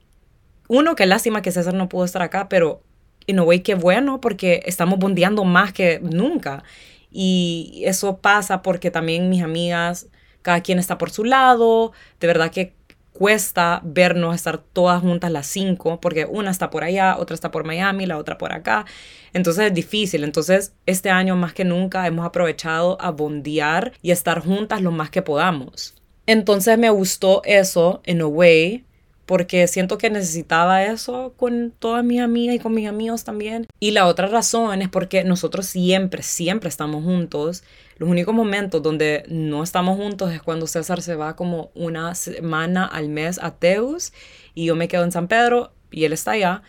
uno, 0.68 0.96
qué 0.96 1.06
lástima 1.06 1.42
que 1.42 1.52
César 1.52 1.74
no 1.74 1.90
pudo 1.90 2.06
estar 2.06 2.22
acá, 2.22 2.48
pero 2.50 2.82
en 3.28 3.40
a 3.40 3.44
way, 3.44 3.62
qué 3.62 3.76
bueno, 3.76 4.22
porque 4.22 4.62
estamos 4.66 5.00
bondeando 5.00 5.44
más 5.44 5.74
que 5.74 6.00
nunca. 6.02 6.64
Y 7.12 7.84
eso 7.86 8.18
pasa 8.18 8.62
porque 8.62 8.92
también 8.92 9.30
mis 9.30 9.44
amigas, 9.44 10.08
cada 10.42 10.62
quien 10.62 10.80
está 10.80 10.98
por 10.98 11.12
su 11.12 11.24
lado, 11.24 11.92
de 12.20 12.28
verdad 12.28 12.52
que 12.52 12.74
cuesta 13.22 13.82
vernos 13.84 14.34
estar 14.34 14.58
todas 14.58 15.00
juntas 15.00 15.30
las 15.30 15.46
cinco, 15.46 16.02
porque 16.02 16.26
una 16.26 16.50
está 16.50 16.72
por 16.72 16.84
allá, 16.84 17.18
otra 17.20 17.36
está 17.36 17.52
por 17.52 17.64
Miami, 17.64 18.08
la 18.08 18.18
otra 18.18 18.40
por 18.40 18.52
acá. 18.52 18.88
Entonces 19.32 19.68
es 19.68 19.74
difícil. 19.76 20.24
Entonces 20.24 20.74
este 20.88 21.12
año 21.12 21.36
más 21.36 21.54
que 21.54 21.64
nunca 21.64 22.08
hemos 22.08 22.26
aprovechado 22.26 23.00
a 23.00 23.12
bondear 23.12 23.94
y 24.02 24.10
estar 24.10 24.44
juntas 24.44 24.82
lo 24.82 24.90
más 24.90 25.12
que 25.12 25.22
podamos. 25.22 25.94
Entonces 26.26 26.80
me 26.80 26.90
gustó 26.90 27.44
eso, 27.46 28.02
en 28.06 28.22
a 28.22 28.26
way, 28.26 28.86
porque 29.32 29.66
siento 29.68 29.98
que 29.98 30.10
necesitaba 30.10 30.84
eso 30.84 31.34
con 31.38 31.72
todas 31.80 32.04
mis 32.04 32.20
amigas 32.20 32.54
y 32.54 32.60
con 32.60 32.74
mis 32.74 32.90
amigos 32.90 33.24
también. 33.24 33.66
Y 33.80 33.92
la 33.92 34.08
otra 34.08 34.28
razón 34.28 34.82
es 34.82 34.90
porque 34.90 35.24
nosotros 35.24 35.68
siempre, 35.68 36.22
siempre 36.22 36.68
estamos 36.68 37.06
juntos. 37.06 37.64
Los 37.96 38.10
únicos 38.10 38.36
momentos 38.36 38.84
donde 38.84 39.24
no 39.30 39.64
estamos 39.64 39.96
juntos 39.96 40.34
es 40.34 40.42
cuando 40.42 40.68
César 40.68 41.02
se 41.02 41.16
va 41.16 41.38
como 41.38 41.72
una 41.76 42.14
semana 42.14 42.86
al 42.86 43.08
mes 43.08 43.40
a 43.42 43.56
Teus 43.56 44.12
y 44.54 44.66
yo 44.66 44.76
me 44.76 44.90
quedo 44.90 45.06
en 45.06 45.14
San 45.14 45.30
Pedro 45.30 45.72
y 45.92 46.04
él 46.04 46.12
está 46.12 46.32
allá. 46.32 46.62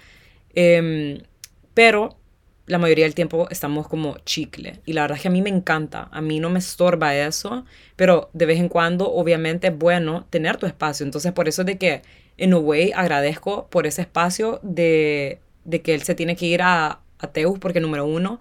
Em, 0.54 1.21
pero 1.75 2.16
la 2.66 2.78
mayoría 2.78 3.07
del 3.07 3.16
tiempo 3.16 3.49
estamos 3.50 3.88
como 3.88 4.19
chicle. 4.25 4.83
Y 4.87 4.92
la 4.92 5.02
verdad 5.02 5.16
es 5.16 5.23
que 5.23 5.28
a 5.28 5.33
mí 5.33 5.42
me 5.42 5.50
encanta, 5.50 6.09
a 6.12 6.21
mí 6.21 6.38
no 6.38 6.49
me 6.49 6.61
estorba 6.61 7.16
eso, 7.16 7.64
pero 7.97 8.31
de 8.35 8.47
vez 8.47 8.61
en 8.61 8.69
cuando 8.69 9.12
obviamente 9.12 9.66
es 9.66 9.76
bueno 9.76 10.28
tener 10.31 10.59
tu 10.59 10.66
espacio. 10.66 11.04
Entonces 11.04 11.33
por 11.33 11.49
eso 11.49 11.62
es 11.62 11.66
de 11.66 11.76
que 11.76 12.02
en 12.39 12.53
a 12.53 12.59
way 12.59 12.93
agradezco 12.95 13.69
por 13.69 13.87
ese 13.87 14.03
espacio 14.03 14.61
de, 14.62 15.41
de 15.65 15.83
que 15.83 15.95
él 15.95 16.03
se 16.03 16.15
tiene 16.15 16.37
que 16.37 16.47
ir 16.47 16.62
a, 16.62 16.99
Teus 17.33 17.61
porque 17.61 17.79
número 17.79 18.05
uno 18.05 18.41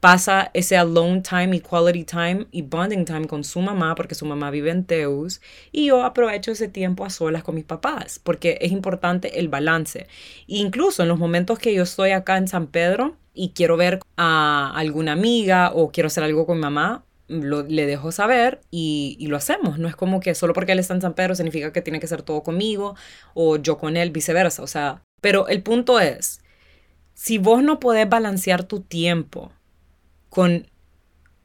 pasa 0.00 0.50
ese 0.54 0.78
alone 0.78 1.20
time 1.20 1.54
y 1.54 1.60
quality 1.60 2.04
time 2.04 2.46
y 2.50 2.62
bonding 2.62 3.04
time 3.04 3.26
con 3.26 3.44
su 3.44 3.60
mamá 3.60 3.94
porque 3.94 4.14
su 4.14 4.24
mamá 4.24 4.50
vive 4.50 4.70
en 4.70 4.84
Teus 4.84 5.42
y 5.70 5.88
yo 5.88 6.02
aprovecho 6.02 6.50
ese 6.50 6.68
tiempo 6.68 7.04
a 7.04 7.10
solas 7.10 7.42
con 7.42 7.56
mis 7.56 7.66
papás 7.66 8.18
porque 8.18 8.56
es 8.62 8.72
importante 8.72 9.38
el 9.38 9.48
balance. 9.48 10.06
incluso 10.46 11.02
en 11.02 11.08
los 11.08 11.18
momentos 11.18 11.58
que 11.58 11.74
yo 11.74 11.82
estoy 11.82 12.12
acá 12.12 12.38
en 12.38 12.48
San 12.48 12.68
Pedro 12.68 13.16
y 13.34 13.50
quiero 13.50 13.76
ver 13.76 14.00
a 14.16 14.72
alguna 14.74 15.12
amiga 15.12 15.72
o 15.74 15.90
quiero 15.90 16.06
hacer 16.06 16.24
algo 16.24 16.46
con 16.46 16.56
mi 16.56 16.62
mamá, 16.62 17.04
le 17.30 17.86
dejo 17.86 18.12
saber 18.12 18.60
y, 18.70 19.16
y, 19.20 19.28
lo 19.28 19.36
hacemos. 19.36 19.78
No 19.78 19.88
es 19.88 19.96
como 19.96 20.20
que 20.20 20.34
solo 20.34 20.52
porque 20.52 20.72
él 20.72 20.78
está 20.80 20.94
en 20.94 21.00
San 21.00 21.14
Pedro 21.14 21.34
significa 21.34 21.72
que 21.72 21.82
tiene 21.82 22.00
que 22.00 22.06
ser 22.06 22.22
todo 22.22 22.42
conmigo 22.42 22.96
o 23.34 23.56
yo 23.56 23.78
con 23.78 23.96
él, 23.96 24.10
viceversa. 24.10 24.62
O 24.62 24.66
sea, 24.66 25.02
pero 25.20 25.48
el 25.48 25.62
punto 25.62 26.00
es, 26.00 26.40
Si 27.14 27.38
vos 27.38 27.62
no 27.62 27.80
podés 27.80 28.08
balancear 28.08 28.64
tu 28.64 28.80
tiempo 28.80 29.52
con 30.30 30.68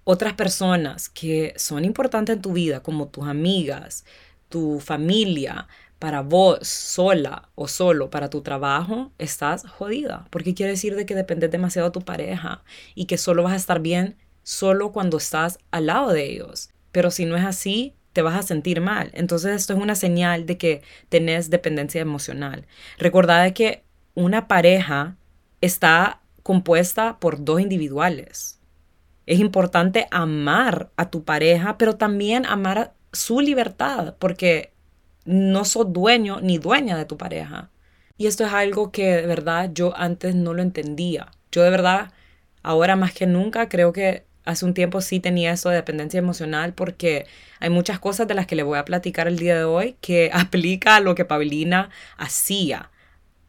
otras 0.05 0.33
personas 0.33 1.09
que 1.09 1.53
son 1.57 1.85
importantes 1.85 2.35
en 2.35 2.41
tu 2.41 2.53
vida, 2.53 2.81
como 2.81 3.07
tus 3.09 3.27
amigas, 3.27 4.05
tu 4.49 4.79
familia, 4.79 5.67
para 5.99 6.21
vos 6.21 6.67
sola 6.67 7.49
o 7.55 7.67
solo 7.67 8.09
para 8.09 8.29
tu 8.29 8.41
trabajo, 8.41 9.11
estás 9.17 9.65
jodida. 9.67 10.27
Porque 10.29 10.53
quiere 10.53 10.73
decir 10.73 10.95
de 10.95 11.05
que 11.05 11.15
dependes 11.15 11.51
demasiado 11.51 11.89
de 11.89 11.93
tu 11.93 12.01
pareja 12.01 12.63
y 12.95 13.05
que 13.05 13.17
solo 13.17 13.43
vas 13.43 13.53
a 13.53 13.57
estar 13.57 13.81
bien 13.81 14.17
solo 14.45 14.91
cuando 14.91 15.17
estás 15.17 15.57
al 15.71 15.87
lado 15.87 16.13
de 16.13 16.23
ellos. 16.23 16.69
Pero 16.91 17.11
si 17.11 17.25
no 17.25 17.35
es 17.35 17.43
así, 17.43 17.95
te 18.13 18.21
vas 18.21 18.35
a 18.35 18.43
sentir 18.43 18.79
mal. 18.79 19.09
Entonces 19.13 19.53
esto 19.55 19.73
es 19.73 19.79
una 19.79 19.95
señal 19.95 20.45
de 20.45 20.57
que 20.57 20.81
tenés 21.09 21.49
dependencia 21.49 21.99
emocional. 21.99 22.65
Recordad 22.97 23.51
que 23.51 23.83
una 24.13 24.47
pareja 24.47 25.17
está 25.59 26.21
compuesta 26.43 27.19
por 27.19 27.43
dos 27.43 27.59
individuales. 27.59 28.61
Es 29.25 29.39
importante 29.39 30.07
amar 30.11 30.91
a 30.95 31.09
tu 31.09 31.25
pareja, 31.25 31.77
pero 31.77 31.97
también 31.97 32.45
amar 32.45 32.93
su 33.11 33.41
libertad, 33.41 34.15
porque 34.19 34.71
no 35.25 35.65
sos 35.65 35.91
dueño 35.91 36.39
ni 36.39 36.59
dueña 36.59 36.95
de 36.95 37.05
tu 37.05 37.17
pareja. 37.17 37.71
Y 38.17 38.27
esto 38.27 38.45
es 38.45 38.53
algo 38.53 38.91
que 38.91 39.07
de 39.15 39.25
verdad 39.25 39.71
yo 39.73 39.97
antes 39.97 40.35
no 40.35 40.53
lo 40.53 40.61
entendía. 40.61 41.31
Yo 41.51 41.63
de 41.63 41.71
verdad, 41.71 42.13
ahora 42.61 42.95
más 42.95 43.11
que 43.13 43.25
nunca, 43.25 43.67
creo 43.67 43.91
que 43.91 44.23
hace 44.45 44.65
un 44.65 44.73
tiempo 44.73 45.01
sí 45.01 45.19
tenía 45.19 45.51
eso 45.51 45.69
de 45.69 45.75
dependencia 45.75 46.17
emocional 46.17 46.73
porque 46.73 47.25
hay 47.59 47.69
muchas 47.69 47.99
cosas 47.99 48.27
de 48.27 48.35
las 48.35 48.47
que 48.47 48.55
le 48.55 48.63
voy 48.63 48.77
a 48.77 48.85
platicar 48.85 49.27
el 49.27 49.37
día 49.37 49.57
de 49.57 49.63
hoy 49.63 49.95
que 50.01 50.29
aplica 50.33 50.95
a 50.95 50.99
lo 51.01 51.15
que 51.15 51.25
Paulina 51.25 51.89
hacía 52.17 52.91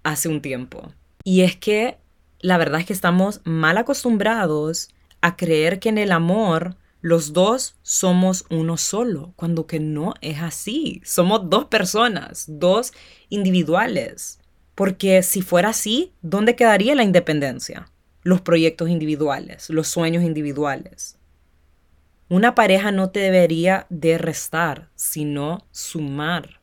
hace 0.02 0.28
un 0.28 0.40
tiempo. 0.40 0.92
Y 1.24 1.42
es 1.42 1.56
que 1.56 1.98
la 2.40 2.58
verdad 2.58 2.80
es 2.80 2.86
que 2.86 2.92
estamos 2.92 3.40
mal 3.44 3.78
acostumbrados 3.78 4.88
a 5.20 5.36
creer 5.36 5.80
que 5.80 5.88
en 5.88 5.98
el 5.98 6.12
amor 6.12 6.76
los 7.00 7.32
dos 7.32 7.76
somos 7.82 8.46
uno 8.50 8.76
solo, 8.76 9.32
cuando 9.36 9.66
que 9.66 9.80
no 9.80 10.14
es 10.20 10.40
así. 10.40 11.00
Somos 11.04 11.48
dos 11.48 11.66
personas, 11.66 12.46
dos 12.48 12.92
individuales. 13.28 14.40
Porque 14.74 15.22
si 15.22 15.40
fuera 15.42 15.70
así, 15.70 16.12
¿dónde 16.20 16.56
quedaría 16.56 16.94
la 16.94 17.04
independencia? 17.04 17.90
Los 18.26 18.40
proyectos 18.40 18.90
individuales, 18.90 19.70
los 19.70 19.86
sueños 19.86 20.24
individuales. 20.24 21.16
Una 22.28 22.56
pareja 22.56 22.90
no 22.90 23.10
te 23.10 23.20
debería 23.20 23.86
de 23.88 24.18
restar, 24.18 24.90
sino 24.96 25.64
sumar. 25.70 26.60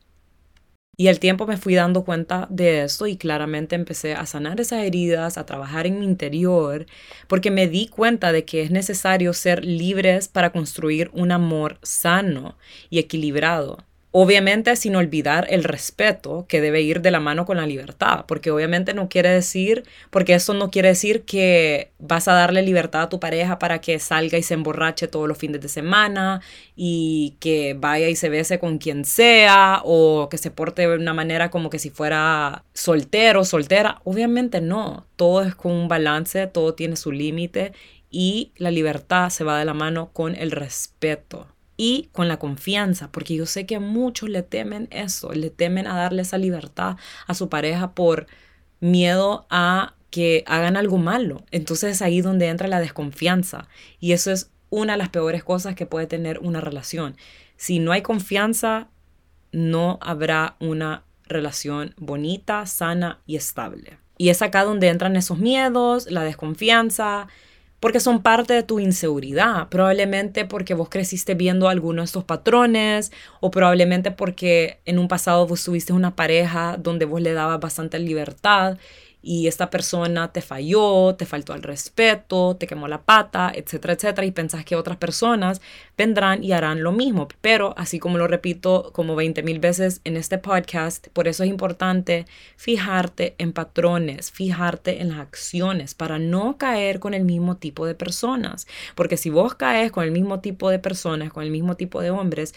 Y 0.98 1.08
al 1.08 1.22
tiempo 1.22 1.48
me 1.48 1.56
fui 1.56 1.74
dando 1.74 2.04
cuenta 2.04 2.48
de 2.50 2.84
esto 2.84 3.08
y 3.08 3.16
claramente 3.16 3.76
empecé 3.76 4.14
a 4.14 4.26
sanar 4.26 4.60
esas 4.60 4.84
heridas, 4.84 5.38
a 5.38 5.46
trabajar 5.46 5.88
en 5.88 6.00
mi 6.02 6.06
interior, 6.06 6.86
porque 7.30 7.50
me 7.50 7.70
di 7.70 7.88
cuenta 7.88 8.34
de 8.34 8.44
que 8.44 8.62
es 8.62 8.70
necesario 8.70 9.32
ser 9.32 9.64
libres 9.64 10.28
para 10.28 10.52
construir 10.52 11.12
un 11.14 11.32
amor 11.32 11.80
sano 11.82 12.58
y 12.90 13.00
equilibrado. 13.00 13.86
Obviamente 14.16 14.76
sin 14.76 14.96
olvidar 14.96 15.48
el 15.50 15.64
respeto 15.64 16.46
que 16.48 16.62
debe 16.62 16.84
ir 16.84 17.02
de 17.02 17.10
la 17.10 17.20
mano 17.20 17.48
con 17.48 17.58
la 17.58 17.66
libertad, 17.66 18.26
porque 18.28 18.52
obviamente 18.52 18.94
no 18.94 19.10
quiere 19.10 19.30
decir, 19.30 19.86
porque 20.12 20.36
eso 20.36 20.54
no 20.54 20.70
quiere 20.70 20.90
decir 20.90 21.24
que 21.24 21.90
vas 21.98 22.28
a 22.28 22.34
darle 22.34 22.62
libertad 22.62 23.02
a 23.02 23.10
tu 23.10 23.20
pareja 23.20 23.58
para 23.58 23.82
que 23.82 23.98
salga 23.98 24.38
y 24.38 24.44
se 24.44 24.54
emborrache 24.54 25.08
todos 25.08 25.28
los 25.28 25.40
fines 25.40 25.62
de 25.62 25.68
semana 25.68 26.42
y 26.76 27.38
que 27.40 27.76
vaya 27.76 28.08
y 28.08 28.16
se 28.16 28.30
bese 28.30 28.60
con 28.60 28.78
quien 28.78 29.04
sea 29.04 29.82
o 29.84 30.30
que 30.30 30.38
se 30.38 30.52
porte 30.52 30.88
de 30.88 30.96
una 30.96 31.16
manera 31.16 31.50
como 31.50 31.72
que 31.72 31.80
si 31.80 31.90
fuera 31.90 32.66
soltero, 32.74 33.42
o 33.42 33.46
soltera. 33.46 34.00
Obviamente 34.04 34.62
no, 34.62 35.08
todo 35.16 35.42
es 35.42 35.56
con 35.56 35.72
un 35.72 35.88
balance, 35.88 36.46
todo 36.46 36.76
tiene 36.76 36.98
su 36.98 37.12
límite 37.12 37.74
y 38.12 38.52
la 38.58 38.70
libertad 38.70 39.32
se 39.32 39.44
va 39.44 39.58
de 39.58 39.66
la 39.66 39.74
mano 39.74 40.12
con 40.14 40.36
el 40.36 40.52
respeto 40.52 41.48
y 41.78 42.10
con 42.12 42.28
la 42.28 42.38
confianza, 42.38 43.12
porque 43.12 43.36
yo 43.36 43.46
sé 43.46 43.66
que 43.66 43.80
muchos 43.80 44.30
le 44.30 44.44
temen 44.44 44.88
eso, 44.92 45.32
le 45.34 45.50
temen 45.50 45.88
a 45.88 45.96
darle 45.96 46.22
esa 46.22 46.38
libertad 46.38 46.98
a 47.28 47.34
su 47.34 47.50
pareja 47.50 47.94
por 47.94 48.28
miedo 48.80 49.46
a 49.50 49.96
que 50.10 50.44
hagan 50.46 50.78
algo 50.78 50.98
malo. 50.98 51.44
Entonces 51.52 51.94
es 51.94 52.02
ahí 52.02 52.22
donde 52.22 52.48
entra 52.48 52.68
la 52.68 52.80
desconfianza 52.80 53.68
y 54.00 54.12
eso 54.12 54.32
es 54.32 54.52
una 54.70 54.94
de 54.94 54.98
las 54.98 55.10
peores 55.10 55.44
cosas 55.44 55.76
que 55.76 55.86
puede 55.86 56.08
tener 56.08 56.40
una 56.40 56.62
relación. 56.62 57.16
Si 57.58 57.80
no 57.80 57.92
hay 57.92 58.02
confianza, 58.02 58.90
no 59.52 60.00
habrá 60.02 60.56
una 60.60 61.04
relación 61.26 61.94
bonita, 61.98 62.66
sana 62.66 63.22
y 63.26 63.36
estable. 63.36 63.98
Y 64.18 64.30
es 64.30 64.42
acá 64.42 64.64
donde 64.64 64.90
entran 64.90 65.16
esos 65.16 65.40
miedos, 65.40 66.10
la 66.12 66.24
desconfianza, 66.24 67.28
porque 67.84 68.00
son 68.00 68.22
parte 68.22 68.54
de 68.54 68.64
tu 68.64 68.80
inseguridad, 68.80 69.68
probablemente 69.68 70.46
porque 70.46 70.74
vos 70.74 70.88
creciste 70.88 71.36
viendo 71.36 71.68
algunos 71.68 72.04
de 72.04 72.06
estos 72.06 72.24
patrones 72.24 73.12
o 73.42 73.52
probablemente 73.52 74.10
porque 74.10 74.80
en 74.86 75.00
un 75.00 75.10
pasado 75.10 75.46
vos 75.46 75.66
tuviste 75.66 75.92
una 75.92 76.16
pareja 76.16 76.78
donde 76.78 77.04
vos 77.04 77.20
le 77.20 77.34
dabas 77.34 77.60
bastante 77.60 78.00
libertad 78.00 78.78
y 79.24 79.48
esta 79.48 79.70
persona 79.70 80.34
te 80.34 80.42
falló, 80.42 81.16
te 81.16 81.26
faltó 81.26 81.54
al 81.54 81.64
respeto, 81.64 82.58
te 82.60 82.68
quemó 82.68 82.90
la 82.90 83.02
pata, 83.02 83.52
etcétera, 83.56 83.94
etcétera, 83.94 84.28
y 84.28 84.32
pensás 84.32 84.66
que 84.66 84.76
otras 84.76 84.98
personas 84.98 85.62
vendrán 85.98 86.44
y 86.44 86.52
harán 86.52 86.84
lo 86.84 86.92
mismo. 86.92 87.30
Pero 87.40 87.74
así 87.78 88.00
como 88.00 88.18
lo 88.18 88.28
repito 88.28 88.92
como 88.94 89.16
20 89.16 89.42
mil 89.42 89.60
veces 89.60 90.02
en 90.04 90.18
este 90.18 90.38
podcast, 90.38 91.08
por 91.14 91.30
eso 91.30 91.44
es 91.44 91.50
importante 91.50 92.26
fijarte 92.58 93.36
en 93.38 93.54
patrones, 93.54 94.30
fijarte 94.30 95.02
en 95.02 95.10
las 95.10 95.20
acciones 95.20 95.96
para 95.96 96.20
no 96.20 96.58
caer 96.58 97.00
con 97.00 97.14
el 97.14 97.24
mismo 97.24 97.56
tipo 97.56 97.86
de 97.86 97.96
personas. 97.96 98.68
Porque 98.94 99.16
si 99.16 99.30
vos 99.30 99.56
caes 99.56 99.92
con 99.94 100.04
el 100.04 100.12
mismo 100.12 100.42
tipo 100.42 100.70
de 100.70 100.80
personas, 100.80 101.32
con 101.32 101.44
el 101.44 101.52
mismo 101.52 101.76
tipo 101.76 102.02
de 102.02 102.12
hombres, 102.12 102.54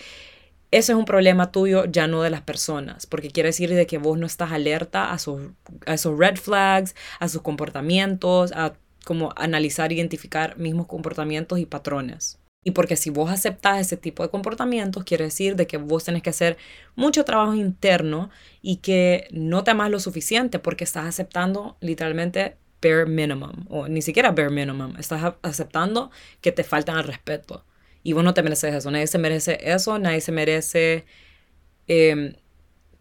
ese 0.70 0.92
es 0.92 0.98
un 0.98 1.04
problema 1.04 1.52
tuyo, 1.52 1.84
ya 1.84 2.06
no 2.06 2.22
de 2.22 2.30
las 2.30 2.42
personas, 2.42 3.06
porque 3.06 3.30
quiere 3.30 3.50
decir 3.50 3.72
de 3.72 3.86
que 3.86 3.98
vos 3.98 4.18
no 4.18 4.26
estás 4.26 4.52
alerta 4.52 5.12
a, 5.12 5.18
sus, 5.18 5.50
esos 5.86 6.18
red 6.18 6.36
flags, 6.36 6.94
a 7.20 7.28
sus 7.28 7.42
comportamientos, 7.42 8.52
a 8.52 8.74
como 9.04 9.32
analizar, 9.36 9.92
identificar 9.92 10.58
mismos 10.58 10.88
comportamientos 10.88 11.60
y 11.60 11.66
patrones. 11.66 12.40
Y 12.64 12.72
porque 12.72 12.96
si 12.96 13.10
vos 13.10 13.30
aceptás 13.30 13.80
ese 13.80 13.96
tipo 13.96 14.24
de 14.24 14.28
comportamientos, 14.28 15.04
quiere 15.04 15.26
decir 15.26 15.54
de 15.54 15.68
que 15.68 15.76
vos 15.76 16.02
tenés 16.02 16.22
que 16.22 16.30
hacer 16.30 16.56
mucho 16.96 17.24
trabajo 17.24 17.54
interno 17.54 18.28
y 18.60 18.78
que 18.78 19.28
no 19.30 19.62
te 19.62 19.70
amas 19.70 19.90
lo 19.90 20.00
suficiente 20.00 20.58
porque 20.58 20.82
estás 20.82 21.06
aceptando 21.06 21.76
literalmente 21.80 22.56
bare 22.82 23.06
minimum, 23.06 23.66
o 23.68 23.86
ni 23.86 24.02
siquiera 24.02 24.32
bare 24.32 24.50
minimum, 24.50 24.96
estás 24.98 25.34
aceptando 25.42 26.10
que 26.40 26.50
te 26.50 26.64
faltan 26.64 26.96
al 26.96 27.04
respeto 27.04 27.64
y 28.06 28.12
vos 28.12 28.22
no 28.22 28.34
te 28.34 28.44
mereces 28.44 28.72
eso. 28.72 28.88
Nadie 28.92 29.08
se 29.08 29.18
merece 29.18 29.58
eso, 29.60 29.98
nadie 29.98 30.20
se 30.20 30.30
merece... 30.30 31.04
Em, 31.88 32.34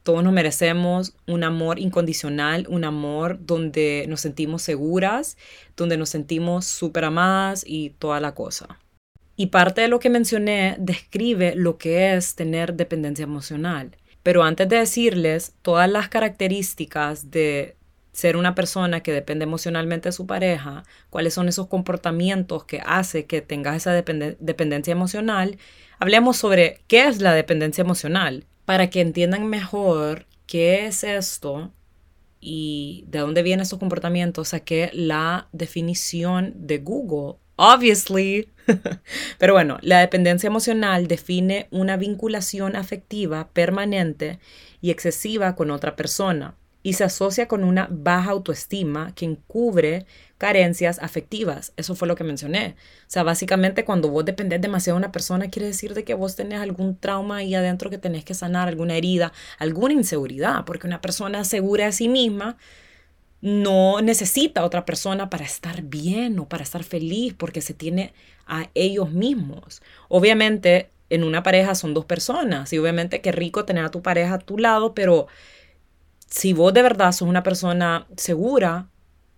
todos 0.02 0.24
nos 0.24 0.34
merecemos 0.34 1.16
un 1.28 1.44
amor 1.44 1.78
incondicional, 1.78 2.66
un 2.70 2.86
amor 2.86 3.38
donde 3.40 4.06
nos 4.08 4.22
sentimos 4.22 4.64
seguras, 4.64 5.38
donde 5.78 5.98
nos 5.98 6.10
sentimos 6.10 6.66
súper 6.66 7.06
amadas 7.06 7.64
y 7.68 7.92
toda 7.92 8.20
la 8.20 8.34
cosa. 8.34 8.80
Y 9.36 9.48
parte 9.48 9.82
de 9.82 9.90
lo 9.90 10.00
que 10.00 10.10
mencioné 10.10 10.76
describe 10.80 11.54
lo 11.56 11.78
que 11.78 12.16
es 12.16 12.34
tener 12.34 12.74
dependencia 12.74 13.24
emocional. 13.24 13.98
Pero 14.24 14.42
antes 14.42 14.68
de 14.68 14.78
decirles 14.78 15.54
todas 15.62 15.88
las 15.88 16.10
características 16.10 17.30
de 17.30 17.76
ser 18.16 18.38
una 18.38 18.56
persona 18.56 19.02
que 19.02 19.12
depende 19.12 19.44
emocionalmente 19.44 20.10
de 20.10 20.14
su 20.14 20.26
pareja, 20.26 20.84
cuáles 21.10 21.34
son 21.34 21.50
esos 21.50 21.68
comportamientos 21.68 22.64
que 22.64 22.82
hace 22.86 23.26
que 23.26 23.42
tengas 23.42 23.76
esa 23.76 23.92
dependencia 23.92 24.94
emocional, 24.94 25.58
hablemos 26.00 26.38
sobre 26.38 26.80
qué 26.88 27.08
es 27.08 27.22
la 27.22 27.34
dependencia 27.34 27.82
emocional, 27.82 28.46
para 28.64 28.90
que 28.90 29.02
entiendan 29.02 29.48
mejor 29.48 30.28
qué 30.48 30.86
es 30.86 31.04
esto 31.04 31.74
y 32.40 33.04
de 33.10 33.20
dónde 33.20 33.44
vienen 33.44 33.64
esos 33.64 33.80
comportamientos, 33.80 34.50
saqué 34.50 34.92
la 34.94 35.50
definición 35.52 36.54
de 36.56 36.78
Google. 36.78 37.38
Obviously. 37.58 38.50
Pero 39.40 39.54
bueno, 39.54 39.78
la 39.82 40.00
dependencia 40.00 40.48
emocional 40.48 41.08
define 41.08 41.68
una 41.70 41.98
vinculación 41.98 42.78
afectiva 42.78 43.50
permanente 43.52 44.40
y 44.80 44.92
excesiva 44.92 45.56
con 45.56 45.70
otra 45.70 45.96
persona 45.96 46.56
y 46.86 46.94
se 46.94 47.04
asocia 47.04 47.48
con 47.48 47.64
una 47.64 47.88
baja 47.90 48.30
autoestima 48.30 49.12
que 49.16 49.26
encubre 49.26 50.06
carencias 50.38 51.00
afectivas. 51.00 51.74
Eso 51.78 51.96
fue 51.96 52.08
lo 52.08 52.16
que 52.16 52.24
mencioné. 52.24 52.76
O 52.78 53.06
sea, 53.08 53.24
básicamente 53.24 53.84
cuando 53.84 54.10
vos 54.10 54.24
dependés 54.24 54.62
demasiado 54.62 54.96
de 54.96 55.00
una 55.00 55.12
persona, 55.12 55.50
quiere 55.50 55.66
decir 55.66 55.96
de 55.96 56.04
que 56.04 56.14
vos 56.14 56.36
tenés 56.36 56.60
algún 56.62 56.96
trauma 56.96 57.38
ahí 57.38 57.56
adentro 57.56 57.90
que 57.90 57.98
tenés 57.98 58.24
que 58.24 58.36
sanar, 58.36 58.68
alguna 58.68 58.96
herida, 58.96 59.34
alguna 59.58 59.96
inseguridad, 59.96 60.64
porque 60.64 60.86
una 60.86 61.02
persona 61.02 61.44
segura 61.44 61.86
de 61.86 61.92
sí 61.92 62.08
misma 62.08 62.56
no 63.42 64.00
necesita 64.02 64.62
a 64.62 64.66
otra 64.66 64.86
persona 64.86 65.28
para 65.32 65.44
estar 65.44 65.82
bien 65.82 66.38
o 66.38 66.48
para 66.48 66.62
estar 66.62 66.84
feliz, 66.84 67.34
porque 67.34 67.62
se 67.62 67.74
tiene 67.74 68.14
a 68.46 68.70
ellos 68.76 69.10
mismos. 69.12 69.82
Obviamente, 70.08 70.92
en 71.10 71.24
una 71.24 71.42
pareja 71.42 71.74
son 71.74 71.96
dos 71.96 72.06
personas 72.06 72.72
y 72.74 72.78
obviamente 72.78 73.22
qué 73.22 73.32
rico 73.32 73.66
tener 73.66 73.86
a 73.86 73.90
tu 73.90 74.04
pareja 74.04 74.36
a 74.36 74.40
tu 74.40 74.60
lado, 74.60 74.94
pero 74.94 75.26
si 76.36 76.52
vos 76.52 76.74
de 76.74 76.82
verdad 76.82 77.14
sos 77.14 77.30
una 77.30 77.44
persona 77.44 78.08
segura, 78.18 78.90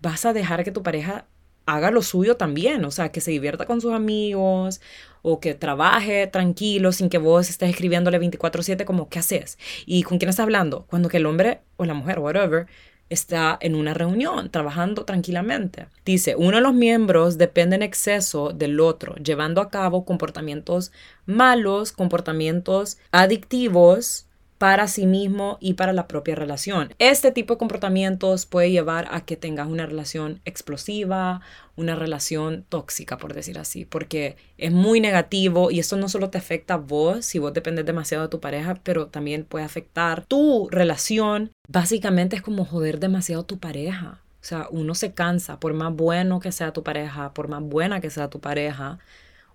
vas 0.02 0.26
a 0.26 0.34
dejar 0.34 0.64
que 0.64 0.72
tu 0.72 0.82
pareja 0.82 1.28
haga 1.68 1.92
lo 1.92 2.02
suyo 2.02 2.38
también, 2.38 2.84
o 2.86 2.92
sea, 2.92 3.10
que 3.10 3.22
se 3.22 3.30
divierta 3.30 3.68
con 3.68 3.82
sus 3.82 3.94
amigos 3.94 4.82
o 5.22 5.40
que 5.40 5.54
trabaje 5.54 6.26
tranquilo 6.26 6.92
sin 6.92 7.10
que 7.10 7.20
vos 7.20 7.52
estés 7.52 7.70
escribiéndole 7.70 8.18
24/7 8.18 8.84
como, 8.84 9.10
¿qué 9.10 9.20
haces? 9.20 9.60
¿Y 9.86 10.02
con 10.02 10.18
quién 10.18 10.30
estás 10.30 10.44
hablando? 10.44 10.88
Cuando 10.90 11.08
que 11.08 11.18
el 11.18 11.28
hombre 11.28 11.62
o 11.76 11.86
la 11.86 11.94
mujer, 11.94 12.18
whatever, 12.18 12.66
está 13.10 13.60
en 13.62 13.76
una 13.76 13.94
reunión 13.94 14.50
trabajando 14.50 15.06
tranquilamente. 15.06 15.88
Dice, 16.04 16.36
uno 16.36 16.58
de 16.58 16.64
los 16.64 16.74
miembros 16.74 17.38
depende 17.38 17.76
en 17.76 17.84
exceso 17.84 18.54
del 18.54 18.80
otro, 18.80 19.14
llevando 19.18 19.62
a 19.62 19.70
cabo 19.70 20.04
comportamientos 20.04 20.92
malos, 21.28 21.92
comportamientos 21.92 22.98
adictivos 23.12 24.27
para 24.58 24.88
sí 24.88 25.06
mismo 25.06 25.58
y 25.62 25.74
para 25.74 25.94
la 25.94 26.08
propia 26.08 26.36
relación. 26.36 26.94
Este 27.00 27.32
tipo 27.32 27.54
de 27.54 27.60
comportamientos 27.60 28.46
puede 28.46 28.72
llevar 28.72 29.08
a 29.12 29.22
que 29.22 29.36
tengas 29.38 29.68
una 29.68 29.86
relación 29.86 30.42
explosiva, 30.46 31.42
una 31.76 31.96
relación 31.96 32.66
tóxica, 32.68 33.18
por 33.18 33.34
decir 33.34 33.60
así, 33.60 33.86
porque 33.86 34.36
es 34.58 34.72
muy 34.72 35.00
negativo 35.00 35.70
y 35.70 35.80
esto 35.80 35.96
no 35.96 36.10
solo 36.10 36.30
te 36.30 36.40
afecta 36.40 36.76
a 36.76 36.78
vos, 36.78 37.26
si 37.26 37.40
vos 37.40 37.54
dependes 37.54 37.86
demasiado 37.86 38.24
de 38.24 38.30
tu 38.30 38.40
pareja, 38.40 38.80
pero 38.84 39.08
también 39.08 39.46
puede 39.46 39.66
afectar 39.66 40.26
tu 40.26 40.68
relación. 40.72 41.52
Básicamente 41.68 42.36
es 42.36 42.42
como 42.42 42.66
joder 42.66 43.00
demasiado 43.00 43.44
a 43.44 43.48
tu 43.48 43.60
pareja. 43.60 44.22
O 44.42 44.46
sea, 44.48 44.68
uno 44.72 44.96
se 44.96 45.14
cansa, 45.14 45.60
por 45.60 45.74
más 45.74 45.94
bueno 45.94 46.40
que 46.40 46.52
sea 46.52 46.74
tu 46.74 46.82
pareja, 46.84 47.34
por 47.34 47.48
más 47.48 47.62
buena 47.62 48.02
que 48.02 48.10
sea 48.10 48.30
tu 48.30 48.40
pareja, 48.40 48.98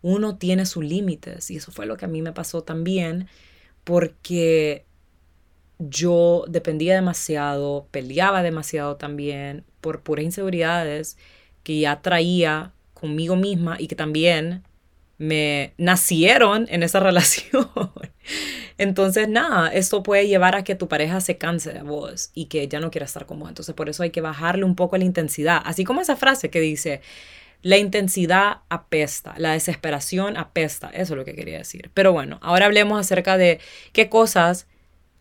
uno 0.02 0.36
tiene 0.36 0.66
sus 0.66 0.84
límites. 0.84 1.50
Y 1.50 1.56
eso 1.56 1.72
fue 1.72 1.86
lo 1.86 1.96
que 1.96 2.04
a 2.04 2.08
mí 2.08 2.22
me 2.22 2.32
pasó 2.32 2.62
también, 2.62 3.28
porque 3.84 4.84
yo 5.88 6.44
dependía 6.48 6.94
demasiado, 6.94 7.86
peleaba 7.90 8.42
demasiado 8.42 8.96
también 8.96 9.64
por 9.80 10.02
puras 10.02 10.24
inseguridades 10.24 11.16
que 11.62 11.80
ya 11.80 12.02
traía 12.02 12.72
conmigo 12.94 13.36
misma 13.36 13.76
y 13.78 13.88
que 13.88 13.96
también 13.96 14.62
me 15.18 15.74
nacieron 15.78 16.66
en 16.70 16.82
esa 16.82 17.00
relación. 17.00 17.68
Entonces, 18.78 19.28
nada, 19.28 19.68
esto 19.68 20.02
puede 20.02 20.26
llevar 20.26 20.54
a 20.54 20.64
que 20.64 20.74
tu 20.74 20.88
pareja 20.88 21.20
se 21.20 21.38
canse 21.38 21.72
de 21.72 21.82
vos 21.82 22.30
y 22.34 22.46
que 22.46 22.66
ya 22.68 22.80
no 22.80 22.90
quiera 22.90 23.04
estar 23.04 23.26
con 23.26 23.38
vos. 23.38 23.48
Entonces, 23.48 23.74
por 23.74 23.88
eso 23.88 24.02
hay 24.02 24.10
que 24.10 24.20
bajarle 24.20 24.64
un 24.64 24.74
poco 24.74 24.96
la 24.96 25.04
intensidad. 25.04 25.62
Así 25.64 25.84
como 25.84 26.00
esa 26.00 26.16
frase 26.16 26.50
que 26.50 26.60
dice, 26.60 27.00
la 27.62 27.78
intensidad 27.78 28.58
apesta, 28.68 29.34
la 29.36 29.52
desesperación 29.52 30.36
apesta. 30.36 30.88
Eso 30.88 31.14
es 31.14 31.18
lo 31.18 31.24
que 31.24 31.34
quería 31.34 31.58
decir. 31.58 31.90
Pero 31.94 32.12
bueno, 32.12 32.38
ahora 32.42 32.66
hablemos 32.66 32.98
acerca 32.98 33.36
de 33.36 33.60
qué 33.92 34.08
cosas 34.08 34.66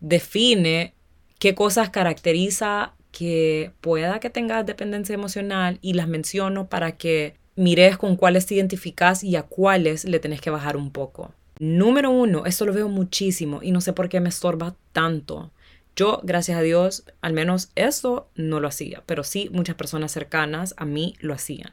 define 0.02 0.94
qué 1.38 1.54
cosas 1.54 1.88
caracteriza 1.88 2.92
que 3.12 3.72
pueda 3.80 4.20
que 4.20 4.30
tengas 4.30 4.66
dependencia 4.66 5.14
emocional 5.14 5.78
y 5.80 5.94
las 5.94 6.08
menciono 6.08 6.68
para 6.68 6.96
que 6.96 7.36
mires 7.54 7.96
con 7.96 8.16
cuáles 8.16 8.46
te 8.46 8.54
identificas 8.54 9.22
y 9.22 9.36
a 9.36 9.42
cuáles 9.42 10.04
le 10.04 10.18
tenés 10.18 10.40
que 10.40 10.50
bajar 10.50 10.76
un 10.76 10.90
poco. 10.90 11.32
Número 11.58 12.10
uno, 12.10 12.44
esto 12.46 12.66
lo 12.66 12.72
veo 12.72 12.88
muchísimo 12.88 13.60
y 13.62 13.70
no 13.70 13.80
sé 13.80 13.92
por 13.92 14.08
qué 14.08 14.20
me 14.20 14.30
estorba 14.30 14.74
tanto. 14.92 15.52
Yo, 15.94 16.20
gracias 16.24 16.58
a 16.58 16.62
Dios, 16.62 17.04
al 17.20 17.34
menos 17.34 17.70
esto 17.74 18.28
no 18.34 18.58
lo 18.58 18.68
hacía, 18.68 19.02
pero 19.06 19.22
sí 19.22 19.50
muchas 19.52 19.76
personas 19.76 20.10
cercanas 20.10 20.74
a 20.78 20.86
mí 20.86 21.14
lo 21.20 21.34
hacían. 21.34 21.72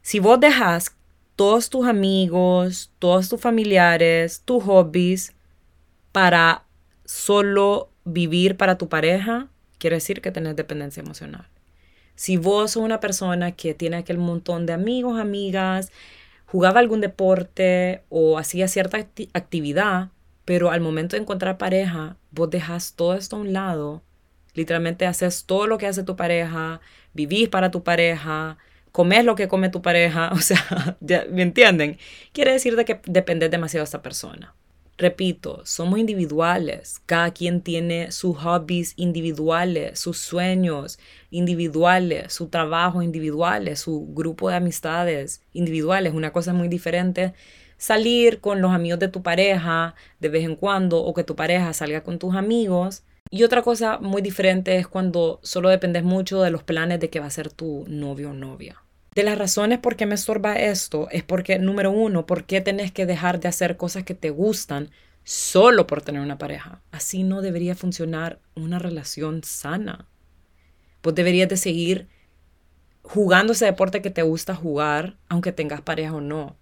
Si 0.00 0.18
vos 0.18 0.40
dejas 0.40 0.96
todos 1.36 1.68
tus 1.68 1.86
amigos, 1.86 2.90
todos 2.98 3.28
tus 3.28 3.40
familiares, 3.40 4.42
tus 4.44 4.64
hobbies 4.64 5.34
para 6.10 6.64
solo 7.04 7.90
vivir 8.04 8.56
para 8.56 8.78
tu 8.78 8.88
pareja, 8.88 9.48
quiere 9.78 9.96
decir 9.96 10.20
que 10.20 10.30
tenés 10.30 10.56
dependencia 10.56 11.02
emocional. 11.02 11.46
Si 12.16 12.36
vos 12.36 12.72
sos 12.72 12.82
una 12.82 13.00
persona 13.00 13.52
que 13.52 13.74
tiene 13.74 13.96
aquel 13.96 14.18
montón 14.18 14.66
de 14.66 14.72
amigos, 14.72 15.18
amigas, 15.18 15.90
jugaba 16.46 16.80
algún 16.80 17.00
deporte 17.00 18.02
o 18.08 18.38
hacía 18.38 18.68
cierta 18.68 18.98
actividad, 19.32 20.10
pero 20.44 20.70
al 20.70 20.80
momento 20.80 21.16
de 21.16 21.22
encontrar 21.22 21.58
pareja, 21.58 22.16
vos 22.30 22.50
dejas 22.50 22.94
todo 22.94 23.14
esto 23.14 23.36
a 23.36 23.40
un 23.40 23.52
lado, 23.52 24.02
literalmente 24.54 25.06
haces 25.06 25.44
todo 25.44 25.66
lo 25.66 25.78
que 25.78 25.86
hace 25.86 26.04
tu 26.04 26.16
pareja, 26.16 26.80
vivís 27.12 27.48
para 27.48 27.70
tu 27.70 27.82
pareja, 27.82 28.58
comes 28.92 29.24
lo 29.24 29.34
que 29.34 29.48
come 29.48 29.68
tu 29.68 29.82
pareja, 29.82 30.30
o 30.34 30.38
sea, 30.38 30.96
¿me 31.30 31.42
entienden? 31.42 31.98
Quiere 32.32 32.52
decir 32.52 32.76
de 32.76 32.84
que 32.84 33.00
dependes 33.06 33.50
demasiado 33.50 33.82
de 33.82 33.86
esta 33.86 34.02
persona. 34.02 34.54
Repito, 34.96 35.60
somos 35.66 35.98
individuales, 35.98 37.00
cada 37.04 37.32
quien 37.32 37.62
tiene 37.62 38.12
sus 38.12 38.36
hobbies 38.38 38.92
individuales, 38.96 39.98
sus 39.98 40.18
sueños 40.18 41.00
individuales, 41.30 42.32
su 42.32 42.46
trabajo 42.46 43.02
individuales, 43.02 43.80
su 43.80 44.06
grupo 44.14 44.50
de 44.50 44.56
amistades 44.56 45.42
individuales. 45.52 46.14
Una 46.14 46.32
cosa 46.32 46.52
muy 46.52 46.68
diferente 46.68 47.34
salir 47.76 48.40
con 48.40 48.62
los 48.62 48.72
amigos 48.72 49.00
de 49.00 49.08
tu 49.08 49.22
pareja 49.22 49.96
de 50.20 50.28
vez 50.28 50.44
en 50.44 50.54
cuando 50.54 51.02
o 51.02 51.12
que 51.12 51.24
tu 51.24 51.34
pareja 51.34 51.72
salga 51.72 52.04
con 52.04 52.20
tus 52.20 52.36
amigos. 52.36 53.02
Y 53.30 53.42
otra 53.42 53.62
cosa 53.62 53.98
muy 53.98 54.22
diferente 54.22 54.76
es 54.76 54.86
cuando 54.86 55.40
solo 55.42 55.70
dependes 55.70 56.04
mucho 56.04 56.40
de 56.40 56.52
los 56.52 56.62
planes 56.62 57.00
de 57.00 57.10
que 57.10 57.18
va 57.18 57.26
a 57.26 57.30
ser 57.30 57.50
tu 57.50 57.84
novio 57.88 58.30
o 58.30 58.32
novia. 58.34 58.83
De 59.14 59.22
las 59.22 59.38
razones 59.38 59.78
por 59.78 59.94
qué 59.94 60.06
me 60.06 60.16
estorba 60.16 60.56
esto 60.56 61.08
es 61.10 61.22
porque, 61.22 61.58
número 61.58 61.92
uno, 61.92 62.26
¿por 62.26 62.44
qué 62.44 62.60
tenés 62.60 62.90
que 62.90 63.06
dejar 63.06 63.38
de 63.38 63.48
hacer 63.48 63.76
cosas 63.76 64.02
que 64.02 64.14
te 64.14 64.30
gustan 64.30 64.90
solo 65.22 65.86
por 65.86 66.02
tener 66.02 66.20
una 66.20 66.36
pareja? 66.36 66.80
Así 66.90 67.22
no 67.22 67.40
debería 67.40 67.76
funcionar 67.76 68.40
una 68.56 68.80
relación 68.80 69.44
sana. 69.44 70.08
Vos 71.00 71.14
deberías 71.14 71.48
de 71.48 71.56
seguir 71.56 72.08
jugando 73.02 73.52
ese 73.52 73.66
deporte 73.66 74.02
que 74.02 74.10
te 74.10 74.22
gusta 74.22 74.56
jugar, 74.56 75.16
aunque 75.28 75.52
tengas 75.52 75.80
pareja 75.80 76.14
o 76.14 76.20
no. 76.20 76.56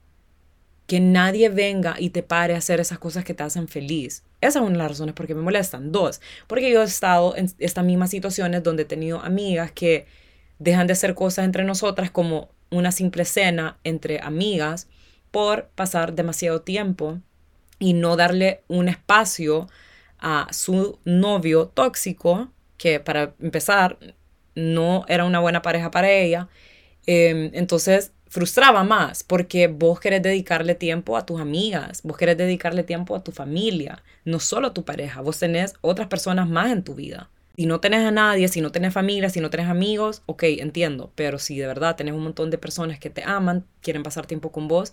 Que 0.87 1.01
nadie 1.01 1.49
venga 1.49 1.95
y 1.99 2.11
te 2.11 2.23
pare 2.23 2.55
a 2.55 2.59
hacer 2.59 2.81
esas 2.81 2.99
cosas 2.99 3.25
que 3.25 3.33
te 3.33 3.45
hacen 3.45 3.67
feliz. 3.67 4.25
Esa 4.43 4.59
es 4.59 4.63
una 4.63 4.73
de 4.73 4.79
las 4.79 4.91
razones 4.91 5.15
por 5.15 5.27
qué 5.27 5.35
me 5.35 5.41
molestan. 5.41 5.91
Dos, 5.91 6.21
porque 6.49 6.71
yo 6.71 6.83
he 6.83 6.85
estado 6.85 7.35
en 7.35 7.51
estas 7.59 7.85
mismas 7.85 8.11
situaciones 8.11 8.63
donde 8.63 8.83
he 8.83 8.87
tenido 8.87 9.21
amigas 9.21 9.73
que 9.73 10.07
dejan 10.63 10.87
de 10.87 10.93
hacer 10.93 11.15
cosas 11.15 11.45
entre 11.45 11.65
nosotras 11.65 12.11
como 12.11 12.51
una 12.71 12.93
simple 12.93 13.25
cena 13.25 13.79
entre 13.85 14.21
amigas 14.21 14.89
por 15.31 15.69
pasar 15.75 16.15
demasiado 16.15 16.63
tiempo 16.63 17.19
y 17.79 17.95
no 17.95 18.17
darle 18.17 18.63
un 18.69 18.89
espacio 18.89 19.69
a 20.19 20.47
su 20.53 20.99
novio 21.05 21.67
tóxico, 21.67 22.49
que 22.79 23.01
para 23.01 23.35
empezar 23.41 23.99
no 24.55 25.05
era 25.09 25.25
una 25.25 25.41
buena 25.41 25.63
pareja 25.63 25.91
para 25.91 26.11
ella. 26.11 26.49
Em, 27.07 27.51
entonces 27.55 28.13
frustraba 28.29 28.85
más 28.85 29.25
porque 29.25 29.67
vos 29.67 29.99
querés 29.99 30.23
dedicarle 30.23 30.75
tiempo 30.75 31.17
a 31.17 31.27
tus 31.27 31.41
amigas, 31.41 32.03
vos 32.05 32.17
querés 32.17 32.37
dedicarle 32.39 32.85
tiempo 32.85 33.17
a 33.17 33.25
tu 33.25 33.33
familia, 33.33 34.03
no 34.25 34.39
solo 34.39 34.69
a 34.69 34.75
tu 34.75 34.85
pareja, 34.85 35.21
vos 35.21 35.39
tenés 35.39 35.75
otras 35.81 36.09
personas 36.09 36.49
más 36.49 36.71
en 36.71 36.85
tu 36.85 36.95
vida. 36.95 37.29
Si 37.57 37.67
no 37.67 37.81
tenés 37.81 38.05
a 38.05 38.11
nadie, 38.11 38.49
si 38.49 38.61
no 38.61 38.73
tenés 38.73 38.95
familia, 38.95 39.29
si 39.29 39.41
no 39.41 39.51
tenés 39.51 39.69
amigos, 39.69 40.23
ok, 40.27 40.45
entiendo, 40.45 41.13
pero 41.15 41.39
si 41.39 41.59
de 41.59 41.67
verdad 41.67 41.97
tenés 41.97 42.15
un 42.15 42.23
montón 42.23 42.51
de 42.51 42.59
personas 42.59 42.99
que 42.99 43.11
te 43.11 43.23
aman, 43.25 43.67
quieren 43.83 44.03
pasar 44.03 44.27
tiempo 44.27 44.53
con 44.53 44.69
vos, 44.69 44.93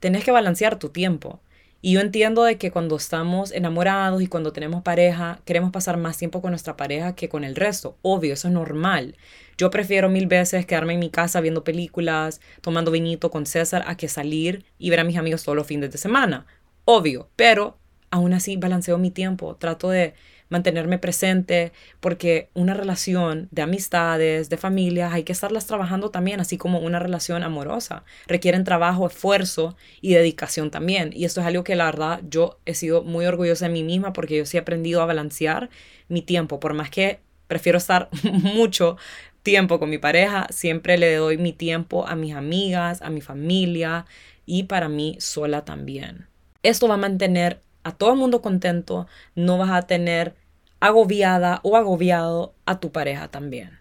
tenés 0.00 0.24
que 0.24 0.30
balancear 0.30 0.78
tu 0.78 0.88
tiempo. 0.88 1.40
Y 1.82 1.92
yo 1.92 2.00
entiendo 2.00 2.42
de 2.42 2.56
que 2.58 2.70
cuando 2.70 2.96
estamos 2.96 3.52
enamorados 3.52 4.22
y 4.22 4.26
cuando 4.26 4.52
tenemos 4.52 4.82
pareja, 4.82 5.40
queremos 5.44 5.70
pasar 5.70 5.98
más 5.98 6.16
tiempo 6.16 6.40
con 6.40 6.50
nuestra 6.50 6.76
pareja 6.76 7.14
que 7.14 7.28
con 7.28 7.44
el 7.44 7.54
resto. 7.54 7.96
Obvio, 8.02 8.32
eso 8.32 8.48
es 8.48 8.54
normal. 8.54 9.16
Yo 9.58 9.70
prefiero 9.70 10.08
mil 10.08 10.26
veces 10.26 10.66
quedarme 10.66 10.94
en 10.94 11.00
mi 11.00 11.10
casa 11.10 11.40
viendo 11.40 11.62
películas, 11.64 12.40
tomando 12.60 12.90
vinito 12.90 13.30
con 13.30 13.46
César, 13.46 13.84
a 13.86 13.96
que 13.96 14.08
salir 14.08 14.64
y 14.78 14.90
ver 14.90 15.00
a 15.00 15.04
mis 15.04 15.16
amigos 15.16 15.44
todos 15.44 15.54
los 15.54 15.66
fines 15.66 15.90
de 15.92 15.98
semana. 15.98 16.46
Obvio, 16.86 17.28
pero 17.36 17.78
aún 18.10 18.32
así 18.32 18.56
balanceo 18.56 18.98
mi 18.98 19.10
tiempo. 19.10 19.56
Trato 19.56 19.90
de 19.90 20.14
mantenerme 20.48 20.98
presente, 20.98 21.72
porque 22.00 22.50
una 22.54 22.74
relación 22.74 23.48
de 23.50 23.62
amistades, 23.62 24.48
de 24.48 24.56
familias, 24.56 25.12
hay 25.12 25.24
que 25.24 25.32
estarlas 25.32 25.66
trabajando 25.66 26.10
también, 26.10 26.40
así 26.40 26.56
como 26.56 26.78
una 26.78 26.98
relación 26.98 27.42
amorosa. 27.42 28.04
Requieren 28.26 28.64
trabajo, 28.64 29.06
esfuerzo 29.06 29.76
y 30.00 30.14
dedicación 30.14 30.70
también. 30.70 31.10
Y 31.14 31.24
esto 31.24 31.40
es 31.40 31.46
algo 31.46 31.64
que 31.64 31.76
la 31.76 31.86
verdad 31.86 32.20
yo 32.28 32.58
he 32.64 32.74
sido 32.74 33.02
muy 33.02 33.26
orgullosa 33.26 33.66
de 33.66 33.72
mí 33.72 33.82
misma 33.82 34.12
porque 34.12 34.36
yo 34.36 34.46
sí 34.46 34.56
he 34.56 34.60
aprendido 34.60 35.02
a 35.02 35.06
balancear 35.06 35.70
mi 36.08 36.22
tiempo, 36.22 36.60
por 36.60 36.74
más 36.74 36.90
que 36.90 37.20
prefiero 37.48 37.78
estar 37.78 38.08
mucho 38.32 38.96
tiempo 39.42 39.78
con 39.78 39.90
mi 39.90 39.98
pareja, 39.98 40.48
siempre 40.50 40.98
le 40.98 41.14
doy 41.14 41.38
mi 41.38 41.52
tiempo 41.52 42.06
a 42.06 42.16
mis 42.16 42.34
amigas, 42.34 43.00
a 43.02 43.10
mi 43.10 43.20
familia 43.20 44.06
y 44.44 44.64
para 44.64 44.88
mí 44.88 45.16
sola 45.20 45.64
también. 45.64 46.26
Esto 46.64 46.88
va 46.88 46.94
a 46.94 46.98
mantener 46.98 47.60
a 47.86 47.92
todo 47.92 48.10
el 48.10 48.18
mundo 48.18 48.42
contento, 48.42 49.06
no 49.36 49.58
vas 49.58 49.70
a 49.70 49.82
tener 49.82 50.34
agobiada 50.80 51.60
o 51.62 51.76
agobiado 51.76 52.52
a 52.66 52.80
tu 52.80 52.90
pareja 52.90 53.28
también. 53.28 53.78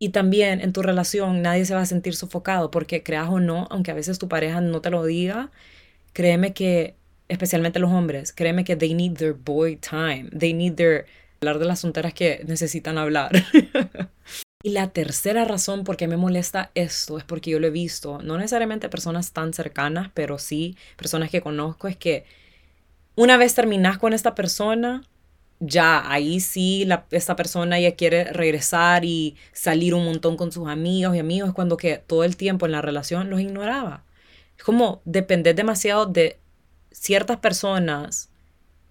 Y 0.00 0.08
también 0.08 0.62
en 0.62 0.72
tu 0.72 0.80
relación 0.80 1.42
nadie 1.42 1.66
se 1.66 1.74
va 1.74 1.82
a 1.82 1.86
sentir 1.86 2.14
sofocado 2.16 2.70
porque 2.70 3.02
creas 3.02 3.28
o 3.28 3.40
no, 3.40 3.68
aunque 3.70 3.90
a 3.90 3.94
veces 3.94 4.18
tu 4.18 4.26
pareja 4.26 4.62
no 4.62 4.80
te 4.80 4.88
lo 4.88 5.04
diga, 5.04 5.50
créeme 6.14 6.54
que, 6.54 6.96
especialmente 7.28 7.78
los 7.78 7.92
hombres, 7.92 8.32
créeme 8.32 8.64
que 8.64 8.74
they 8.74 8.94
need 8.94 9.18
their 9.18 9.34
boy 9.34 9.76
time, 9.76 10.30
they 10.30 10.54
need 10.54 10.76
their 10.76 11.04
hablar 11.42 11.58
de 11.58 11.66
las 11.66 11.82
tonteras 11.82 12.14
que 12.14 12.42
necesitan 12.46 12.96
hablar. 12.96 13.32
Y 14.64 14.70
la 14.70 14.92
tercera 14.92 15.44
razón 15.44 15.82
por 15.82 15.96
qué 15.96 16.06
me 16.06 16.16
molesta 16.16 16.70
esto 16.76 17.18
es 17.18 17.24
porque 17.24 17.50
yo 17.50 17.58
lo 17.58 17.66
he 17.66 17.70
visto, 17.70 18.22
no 18.22 18.38
necesariamente 18.38 18.88
personas 18.88 19.32
tan 19.32 19.52
cercanas, 19.52 20.12
pero 20.14 20.38
sí 20.38 20.76
personas 20.96 21.30
que 21.30 21.40
conozco, 21.40 21.88
es 21.88 21.96
que 21.96 22.24
una 23.14 23.36
vez 23.36 23.54
terminas 23.54 23.98
con 23.98 24.12
esta 24.12 24.34
persona, 24.34 25.02
ya 25.60 26.10
ahí 26.10 26.40
sí 26.40 26.88
esta 27.10 27.36
persona 27.36 27.78
ya 27.78 27.94
quiere 27.94 28.24
regresar 28.24 29.04
y 29.04 29.36
salir 29.52 29.94
un 29.94 30.04
montón 30.04 30.36
con 30.36 30.50
sus 30.50 30.68
amigos 30.68 31.14
y 31.14 31.20
amigos, 31.20 31.52
cuando 31.52 31.76
que 31.76 31.98
todo 31.98 32.24
el 32.24 32.36
tiempo 32.36 32.66
en 32.66 32.72
la 32.72 32.82
relación 32.82 33.30
los 33.30 33.40
ignoraba. 33.40 34.04
Es 34.58 34.64
como 34.64 35.02
depender 35.04 35.54
demasiado 35.54 36.06
de 36.06 36.38
ciertas 36.90 37.38
personas 37.38 38.30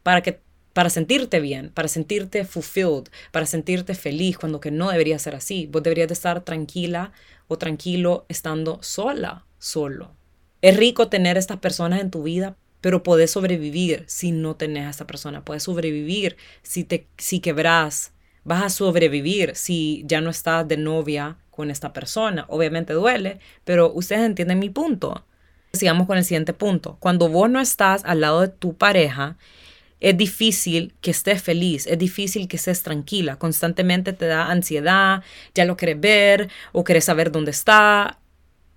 para 0.03 0.21
que 0.21 0.39
para 0.73 0.89
sentirte 0.89 1.39
bien, 1.39 1.69
para 1.69 1.88
sentirte 1.88 2.45
fulfilled, 2.45 3.10
para 3.31 3.45
sentirte 3.45 3.93
feliz, 3.93 4.38
cuando 4.38 4.62
que 4.62 4.71
no 4.71 4.89
debería 4.89 5.19
ser 5.19 5.36
así. 5.36 5.67
Vos 5.69 5.84
deberías 5.84 6.07
de 6.07 6.13
estar 6.13 6.41
tranquila 6.41 7.12
o 7.47 7.57
tranquilo 7.57 8.25
estando 8.29 8.81
sola, 8.81 9.45
solo. 9.60 10.15
Es 10.62 10.77
rico 10.77 11.10
tener 11.10 11.38
estas 11.38 11.57
personas 11.57 11.99
en 11.99 12.12
tu 12.12 12.23
vida, 12.23 12.55
pero 12.82 13.04
podés 13.04 13.32
sobrevivir 13.32 14.04
si 14.08 14.32
no 14.32 14.56
tenés 14.56 14.88
a 14.88 14.89
esta 14.89 15.08
persona. 15.08 15.46
Puedes 15.46 15.63
sobrevivir 15.63 16.36
si 16.63 16.84
te 16.84 17.08
si 17.17 17.39
quebras. 17.39 18.12
Vas 18.44 18.63
a 18.63 18.70
sobrevivir 18.70 19.56
si 19.56 20.04
ya 20.08 20.20
no 20.20 20.32
estás 20.32 20.67
de 20.67 20.78
novia 20.78 21.38
con 21.52 21.70
esta 21.70 21.94
persona. 21.94 22.46
Obviamente 22.50 22.94
duele, 22.94 23.39
pero 23.63 23.94
ustedes 23.94 24.24
entienden 24.24 24.60
mi 24.60 24.70
punto. 24.70 25.24
Sigamos 25.74 26.08
con 26.08 26.17
el 26.17 26.26
siguiente 26.26 26.54
punto. 26.54 26.98
Cuando 27.00 27.30
vos 27.30 27.50
no 27.50 27.62
estás 27.62 28.04
al 28.04 28.22
lado 28.22 28.41
de 28.41 28.48
tu 28.50 28.76
pareja, 28.76 29.38
es 30.02 30.17
difícil 30.17 30.96
que 31.00 31.12
estés 31.12 31.41
feliz, 31.44 31.86
es 31.86 31.98
difícil 32.00 32.48
que 32.48 32.58
estés 32.58 32.82
tranquila, 32.82 33.38
constantemente 33.38 34.13
te 34.13 34.26
da 34.26 34.48
ansiedad, 34.48 35.24
ya 35.54 35.63
lo 35.65 35.78
quieres 35.78 36.02
ver 36.02 36.50
o 36.72 36.84
quieres 36.84 37.06
saber 37.06 37.32
dónde 37.32 37.52
está 37.52 38.17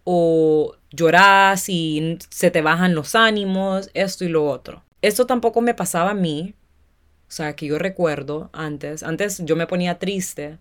o 0.05 0.77
lloras 0.91 1.69
y 1.69 2.19
se 2.31 2.51
te 2.51 2.63
bajan 2.63 2.95
los 2.95 3.15
ánimos, 3.15 3.91
esto 3.95 4.25
y 4.25 4.29
lo 4.29 4.47
otro. 4.47 4.85
Esto 5.03 5.27
tampoco 5.27 5.61
me 5.61 5.75
pasaba 5.75 6.11
a 6.11 6.15
mí, 6.15 6.55
o 7.29 7.33
sea, 7.33 7.57
que 7.57 7.67
yo 7.67 7.79
recuerdo 7.79 8.51
antes, 8.53 9.03
antes 9.03 9.43
yo 9.45 9.57
me 9.57 9.67
ponía 9.67 9.99
triste, 9.99 10.59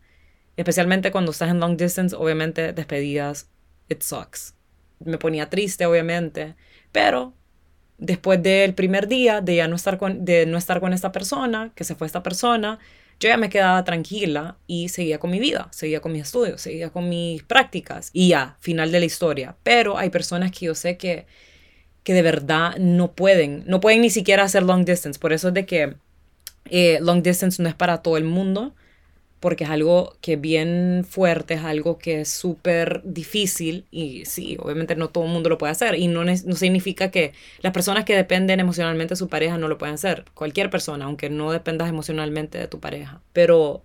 especialmente 0.57 1.11
cuando 1.11 1.31
estás 1.31 1.49
en 1.49 1.59
long 1.59 1.77
distance, 1.77 2.15
obviamente 2.15 2.73
despedidas, 2.73 3.49
it 3.89 4.01
sucks. 4.01 4.55
Me 4.99 5.17
ponía 5.17 5.49
triste, 5.49 5.85
obviamente, 5.85 6.55
pero 6.91 7.33
después 7.97 8.41
del 8.41 8.73
primer 8.73 9.07
día 9.07 9.41
de 9.41 9.57
ya 9.57 9.67
no 9.67 9.75
estar 9.75 9.97
con, 9.97 10.25
de 10.25 10.45
no 10.45 10.57
estar 10.57 10.79
con 10.79 10.93
esta 10.93 11.11
persona, 11.11 11.71
que 11.75 11.83
se 11.83 11.95
fue 11.95 12.07
esta 12.07 12.23
persona, 12.23 12.79
yo 13.23 13.29
ya 13.29 13.37
me 13.37 13.49
quedaba 13.49 13.85
tranquila 13.85 14.57
y 14.67 14.89
seguía 14.89 15.17
con 15.17 15.31
mi 15.31 15.39
vida, 15.39 15.69
seguía 15.71 16.01
con 16.01 16.11
mis 16.11 16.23
estudios, 16.23 16.59
seguía 16.59 16.89
con 16.89 17.07
mis 17.07 17.41
prácticas 17.43 18.09
y 18.11 18.27
ya, 18.27 18.57
final 18.59 18.91
de 18.91 18.99
la 18.99 19.05
historia. 19.05 19.55
Pero 19.63 19.97
hay 19.97 20.09
personas 20.09 20.51
que 20.51 20.65
yo 20.65 20.75
sé 20.75 20.97
que, 20.97 21.25
que 22.03 22.13
de 22.13 22.21
verdad 22.21 22.75
no 22.79 23.13
pueden, 23.13 23.63
no 23.65 23.79
pueden 23.79 24.01
ni 24.01 24.09
siquiera 24.09 24.43
hacer 24.43 24.63
long 24.63 24.83
distance. 24.83 25.17
Por 25.17 25.31
eso 25.31 25.47
es 25.47 25.53
de 25.53 25.65
que 25.65 25.95
eh, 26.69 26.99
long 27.01 27.23
distance 27.23 27.63
no 27.63 27.69
es 27.69 27.75
para 27.75 28.01
todo 28.01 28.17
el 28.17 28.25
mundo 28.25 28.75
porque 29.43 29.65
es 29.65 29.69
algo 29.69 30.15
que 30.21 30.33
es 30.35 30.41
bien 30.41 31.05
fuerte, 31.05 31.55
es 31.55 31.65
algo 31.65 31.97
que 31.97 32.21
es 32.21 32.29
súper 32.29 33.01
difícil 33.03 33.85
y 33.91 34.23
sí, 34.23 34.55
obviamente 34.57 34.95
no 34.95 35.09
todo 35.09 35.25
el 35.25 35.31
mundo 35.31 35.49
lo 35.49 35.57
puede 35.57 35.73
hacer 35.73 35.95
y 35.95 36.07
no, 36.07 36.23
no 36.23 36.55
significa 36.55 37.11
que 37.11 37.33
las 37.59 37.73
personas 37.73 38.05
que 38.05 38.15
dependen 38.15 38.61
emocionalmente 38.61 39.15
de 39.15 39.17
su 39.17 39.27
pareja 39.27 39.57
no 39.57 39.67
lo 39.67 39.77
pueden 39.77 39.95
hacer, 39.95 40.23
cualquier 40.33 40.69
persona, 40.69 41.03
aunque 41.03 41.29
no 41.29 41.51
dependas 41.51 41.89
emocionalmente 41.89 42.57
de 42.57 42.69
tu 42.69 42.79
pareja. 42.79 43.21
Pero 43.33 43.83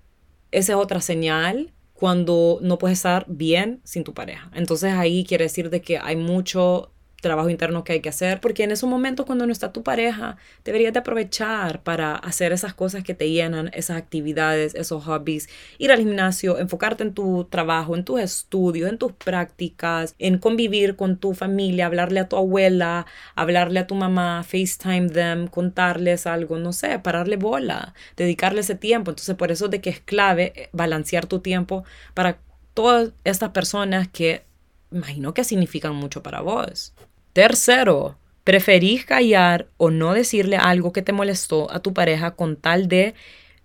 esa 0.52 0.74
es 0.74 0.78
otra 0.78 1.00
señal 1.00 1.72
cuando 1.92 2.60
no 2.62 2.78
puedes 2.78 2.98
estar 2.98 3.24
bien 3.26 3.80
sin 3.82 4.04
tu 4.04 4.14
pareja. 4.14 4.52
Entonces 4.54 4.92
ahí 4.92 5.24
quiere 5.24 5.46
decir 5.46 5.70
de 5.70 5.82
que 5.82 5.98
hay 5.98 6.14
mucho 6.14 6.92
trabajo 7.20 7.50
interno 7.50 7.84
que 7.84 7.94
hay 7.94 8.00
que 8.00 8.08
hacer, 8.08 8.40
porque 8.40 8.64
en 8.64 8.70
esos 8.70 8.88
momentos 8.88 9.26
cuando 9.26 9.46
no 9.46 9.52
está 9.52 9.72
tu 9.72 9.82
pareja, 9.82 10.36
deberías 10.64 10.92
de 10.92 11.00
aprovechar 11.00 11.82
para 11.82 12.14
hacer 12.14 12.52
esas 12.52 12.74
cosas 12.74 13.02
que 13.02 13.14
te 13.14 13.30
llenan, 13.30 13.70
esas 13.74 13.96
actividades, 13.96 14.74
esos 14.74 15.04
hobbies, 15.04 15.48
ir 15.78 15.90
al 15.90 15.98
gimnasio, 15.98 16.58
enfocarte 16.58 17.02
en 17.02 17.14
tu 17.14 17.44
trabajo, 17.50 17.96
en 17.96 18.04
tus 18.04 18.20
estudios, 18.20 18.88
en 18.88 18.98
tus 18.98 19.12
prácticas, 19.12 20.14
en 20.18 20.38
convivir 20.38 20.96
con 20.96 21.16
tu 21.16 21.34
familia, 21.34 21.86
hablarle 21.86 22.20
a 22.20 22.28
tu 22.28 22.36
abuela, 22.36 23.06
hablarle 23.34 23.80
a 23.80 23.86
tu 23.86 23.94
mamá, 23.94 24.44
FaceTime 24.44 25.08
them, 25.10 25.48
contarles 25.48 26.26
algo, 26.26 26.58
no 26.58 26.72
sé, 26.72 26.98
pararle 27.00 27.36
bola, 27.36 27.94
dedicarle 28.16 28.60
ese 28.60 28.74
tiempo. 28.76 29.10
Entonces 29.10 29.34
por 29.34 29.50
eso 29.50 29.68
de 29.68 29.80
que 29.80 29.90
es 29.90 30.00
clave 30.00 30.52
eh, 30.54 30.68
balancear 30.72 31.26
tu 31.26 31.40
tiempo 31.40 31.84
para 32.14 32.38
todas 32.74 33.10
estas 33.24 33.50
personas 33.50 34.08
que 34.08 34.44
imagino 34.92 35.34
que 35.34 35.44
significan 35.44 35.94
mucho 35.94 36.22
para 36.22 36.40
vos. 36.40 36.94
Tercero, 37.38 38.18
preferís 38.42 39.04
callar 39.04 39.68
o 39.76 39.92
no 39.92 40.12
decirle 40.12 40.56
algo 40.56 40.92
que 40.92 41.02
te 41.02 41.12
molestó 41.12 41.70
a 41.70 41.78
tu 41.78 41.94
pareja 41.94 42.32
con 42.34 42.56
tal 42.56 42.88
de 42.88 43.14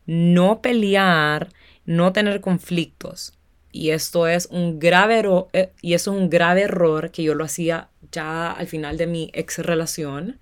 no 0.05 0.61
pelear, 0.61 1.49
no 1.83 2.13
tener 2.13 2.39
conflictos. 2.39 3.33
Y 3.71 3.89
esto 3.89 4.27
es 4.27 4.45
un 4.51 4.77
grave 4.77 5.17
error, 5.17 5.47
eh, 5.53 5.71
y 5.81 5.95
eso 5.95 6.13
es 6.13 6.21
un 6.21 6.29
grave 6.29 6.61
error 6.61 7.09
que 7.09 7.23
yo 7.23 7.33
lo 7.33 7.45
hacía 7.45 7.89
ya 8.11 8.51
al 8.51 8.67
final 8.67 8.97
de 8.97 9.07
mi 9.07 9.31
ex 9.33 9.57
relación, 9.57 10.39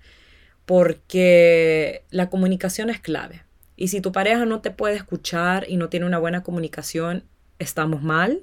porque 0.66 2.04
la 2.10 2.28
comunicación 2.28 2.90
es 2.90 3.00
clave. 3.00 3.44
Y 3.76 3.88
si 3.88 4.02
tu 4.02 4.12
pareja 4.12 4.44
no 4.44 4.60
te 4.60 4.72
puede 4.72 4.96
escuchar 4.96 5.64
y 5.70 5.78
no 5.78 5.88
tiene 5.88 6.04
una 6.04 6.18
buena 6.18 6.42
comunicación, 6.42 7.24
estamos 7.58 8.02
mal. 8.02 8.42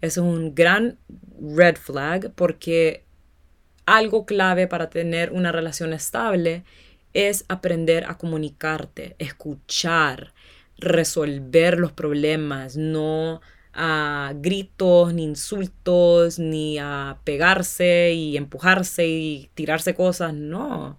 Es 0.00 0.16
un 0.16 0.54
gran 0.54 0.96
red 1.38 1.76
flag 1.76 2.32
porque 2.34 3.04
algo 3.86 4.26
clave 4.26 4.66
para 4.66 4.90
tener 4.90 5.32
una 5.32 5.52
relación 5.52 5.92
estable 5.92 6.64
es 7.12 7.44
aprender 7.48 8.04
a 8.04 8.18
comunicarte, 8.18 9.14
escuchar, 9.18 10.34
resolver 10.78 11.78
los 11.78 11.92
problemas, 11.92 12.76
no 12.76 13.40
a 13.72 14.32
gritos, 14.36 15.14
ni 15.14 15.24
insultos, 15.24 16.38
ni 16.38 16.78
a 16.78 17.18
pegarse 17.24 18.12
y 18.12 18.36
empujarse 18.36 19.06
y 19.06 19.50
tirarse 19.54 19.94
cosas, 19.94 20.32
no. 20.32 20.98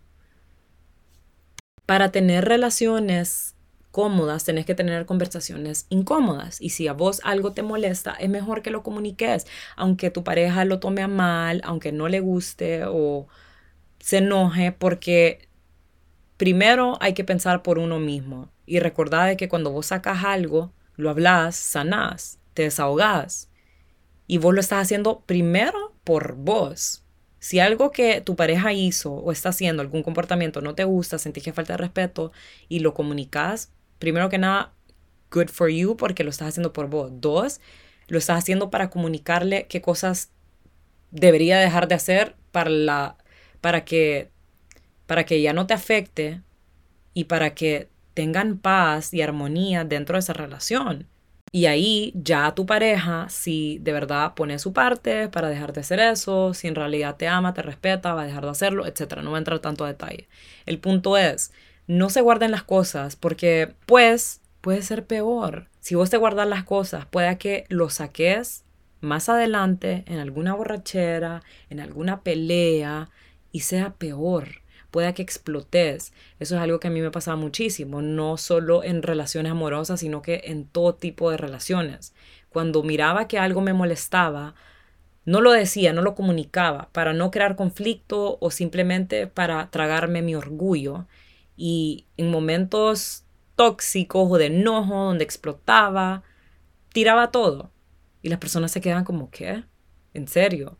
Para 1.86 2.12
tener 2.12 2.46
relaciones 2.46 3.55
cómodas, 3.96 4.44
tenés 4.44 4.66
que 4.66 4.76
tener 4.76 5.06
conversaciones 5.06 5.86
incómodas. 5.88 6.60
Y 6.60 6.72
si 6.72 6.90
a 6.90 6.92
vos 6.92 7.22
algo 7.24 7.54
te 7.54 7.64
molesta, 7.64 8.12
es 8.12 8.30
mejor 8.30 8.62
que 8.62 8.70
lo 8.70 8.84
comuniques, 8.84 9.48
aunque 9.78 10.12
tu 10.12 10.22
pareja 10.26 10.66
lo 10.66 10.82
tome 10.82 11.02
a 11.02 11.08
mal, 11.08 11.62
aunque 11.64 11.94
no 11.94 12.10
le 12.10 12.20
guste 12.20 12.84
o 12.86 13.30
se 14.00 14.18
enoje, 14.18 14.74
porque 14.74 15.48
primero 16.36 16.98
hay 17.00 17.14
que 17.14 17.24
pensar 17.24 17.64
por 17.64 17.80
uno 17.80 17.98
mismo. 18.00 18.52
Y 18.66 18.80
recordad 18.80 19.38
que 19.38 19.48
cuando 19.48 19.72
vos 19.72 19.86
sacas 19.86 20.26
algo, 20.26 20.74
lo 20.98 21.10
hablas, 21.10 21.56
sanás, 21.56 22.40
te 22.54 22.64
desahogás. 22.64 23.50
Y 24.28 24.40
vos 24.40 24.54
lo 24.54 24.60
estás 24.60 24.82
haciendo 24.82 25.22
primero 25.22 25.96
por 26.04 26.36
vos. 26.36 27.06
Si 27.40 27.62
algo 27.62 27.92
que 27.92 28.20
tu 28.20 28.36
pareja 28.36 28.74
hizo 28.74 29.14
o 29.14 29.32
está 29.32 29.50
haciendo, 29.50 29.82
algún 29.82 30.04
comportamiento 30.04 30.60
no 30.60 30.76
te 30.76 30.84
gusta, 30.84 31.18
sentís 31.18 31.46
que 31.46 31.54
falta 31.54 31.74
de 31.74 31.78
respeto 31.78 32.34
y 32.68 32.80
lo 32.80 32.94
comunicas, 32.94 33.72
primero 34.00 34.30
que 34.30 34.38
nada, 34.38 34.74
good 35.32 35.50
for 35.50 35.70
you 35.70 35.98
porque 35.98 36.24
lo 36.24 36.30
estás 36.30 36.50
haciendo 36.50 36.74
por 36.74 36.90
vos. 36.90 37.12
Dos, 37.14 37.62
lo 38.08 38.18
estás 38.18 38.38
haciendo 38.40 38.70
para 38.70 38.90
comunicarle 38.90 39.68
qué 39.68 39.82
cosas 39.82 40.32
debería 41.12 41.60
dejar 41.60 41.88
de 41.88 41.96
hacer 41.96 42.36
para, 42.52 42.70
la, 42.70 43.18
para, 43.62 43.86
que, 43.86 44.32
para 45.08 45.26
que 45.26 45.42
ya 45.42 45.54
no 45.54 45.68
te 45.68 45.74
afecte 45.74 46.42
y 47.14 47.26
para 47.26 47.54
que 47.56 47.90
tengan 48.14 48.58
paz 48.58 49.14
y 49.14 49.22
armonía 49.22 49.84
dentro 49.84 50.16
de 50.16 50.20
esa 50.20 50.34
relación. 50.34 51.08
Y 51.52 51.68
ahí 51.68 52.12
ya 52.16 52.54
tu 52.54 52.66
pareja, 52.66 53.30
si 53.30 53.80
de 53.80 53.94
verdad 53.94 54.34
pone 54.34 54.60
su 54.60 54.74
parte 54.74 55.30
para 55.30 55.48
dejar 55.48 55.72
de 55.72 55.82
hacer 55.82 56.02
eso, 56.02 56.54
si 56.54 56.68
en 56.68 56.76
realidad 56.76 57.16
te 57.16 57.30
ama, 57.30 57.54
te 57.54 57.62
respeta, 57.62 58.14
va 58.14 58.24
a 58.24 58.26
dejar 58.26 58.44
de 58.44 58.52
hacerlo, 58.52 58.86
etc. 58.86 59.22
No 59.24 59.30
voy 59.30 59.36
a 59.36 59.38
entrar 59.38 59.60
tanto 59.60 59.86
a 59.86 59.88
detalle. 59.88 60.28
El 60.66 60.80
punto 60.80 61.18
es, 61.18 61.54
no 61.88 62.10
se 62.10 62.22
guarden 62.22 62.52
las 62.52 62.64
cosas 62.64 63.16
porque 63.16 63.74
pues 63.86 64.42
puede 64.62 64.82
ser 64.82 65.06
peor. 65.06 65.70
Si 65.80 65.96
vos 65.96 66.10
te 66.10 66.18
guardas 66.18 66.48
las 66.48 66.64
cosas, 66.64 67.06
puede 67.06 67.38
que 67.38 67.66
lo 67.70 67.90
saques 67.90 68.64
más 69.02 69.30
adelante 69.30 70.04
en 70.08 70.20
alguna 70.20 70.56
borrachera, 70.56 71.44
en 71.70 71.80
alguna 71.80 72.22
pelea 72.22 73.10
y 73.52 73.62
sea 73.62 73.94
peor. 73.94 74.64
Puede 74.90 75.14
que 75.14 75.22
explotes. 75.22 76.14
Eso 76.40 76.56
es 76.56 76.62
algo 76.62 76.80
que 76.80 76.88
a 76.88 76.92
mí 76.92 77.02
me 77.02 77.12
pasaba 77.12 77.38
muchísimo, 77.38 78.02
no 78.02 78.38
solo 78.38 78.84
en 78.84 79.04
relaciones 79.04 79.52
amorosas, 79.52 80.00
sino 80.00 80.22
que 80.22 80.42
en 80.46 80.66
todo 80.66 80.96
tipo 80.96 81.30
de 81.30 81.38
relaciones. 81.38 82.16
Cuando 82.50 82.82
miraba 82.82 83.28
que 83.28 83.38
algo 83.38 83.62
me 83.62 83.74
molestaba, 83.74 84.56
no 85.26 85.42
lo 85.42 85.52
decía, 85.52 85.92
no 85.92 86.02
lo 86.02 86.16
comunicaba 86.16 86.90
para 86.94 87.14
no 87.14 87.30
crear 87.30 87.56
conflicto 87.56 88.38
o 88.40 88.52
simplemente 88.52 89.28
para 89.28 89.70
tragarme 89.70 90.22
mi 90.22 90.36
orgullo 90.36 91.08
y 91.58 92.06
en 92.18 92.32
momentos 92.32 93.24
tóxicos 93.56 94.28
o 94.30 94.38
de 94.38 94.48
enojo, 94.48 95.06
donde 95.06 95.24
explotaba, 95.24 96.24
tiraba 96.94 97.32
todo. 97.32 97.72
Y 98.22 98.30
las 98.30 98.40
personas 98.40 98.72
se 98.72 98.82
quedan 98.82 99.04
como, 99.06 99.30
¿qué? 99.30 99.64
¿En 100.14 100.28
serio? 100.28 100.78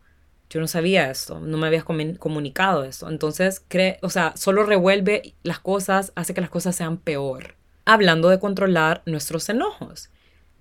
Yo 0.48 0.60
no 0.60 0.68
sabía 0.68 1.10
esto, 1.10 1.40
no 1.40 1.58
me 1.58 1.66
habías 1.66 1.84
comunicado 1.84 2.84
esto. 2.84 3.08
Entonces, 3.08 3.64
cree, 3.66 3.98
o 4.02 4.10
sea, 4.10 4.32
solo 4.36 4.62
revuelve 4.62 5.34
las 5.42 5.58
cosas, 5.58 6.12
hace 6.14 6.34
que 6.34 6.40
las 6.40 6.50
cosas 6.50 6.76
sean 6.76 6.98
peor. 6.98 7.56
Hablando 7.84 8.28
de 8.28 8.38
controlar 8.38 9.02
nuestros 9.06 9.48
enojos. 9.48 10.10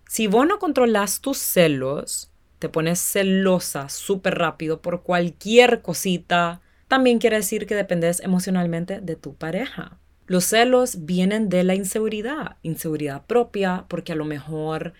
Si 0.08 0.28
vos 0.28 0.48
no 0.48 0.60
controlas 0.60 1.22
tus 1.22 1.38
celos, 1.38 2.32
te 2.60 2.70
pones 2.70 3.00
celosa 3.00 3.90
súper 3.90 4.38
rápido 4.38 4.82
por 4.82 5.04
cualquier 5.04 5.82
cosita, 5.82 6.62
también 6.88 7.20
quiere 7.20 7.38
decir 7.38 7.66
que 7.66 7.76
dependes 7.76 8.20
emocionalmente 8.20 9.02
de 9.02 9.16
tu 9.16 9.36
pareja. 9.36 9.98
Los 10.28 10.46
celos 10.46 11.06
vienen 11.06 11.50
de 11.50 11.64
la 11.64 11.76
inseguridad, 11.76 12.58
inseguridad 12.64 13.26
propia, 13.26 13.86
porque 13.88 14.12
a 14.12 14.16
lo 14.16 14.26
mejor 14.26 14.94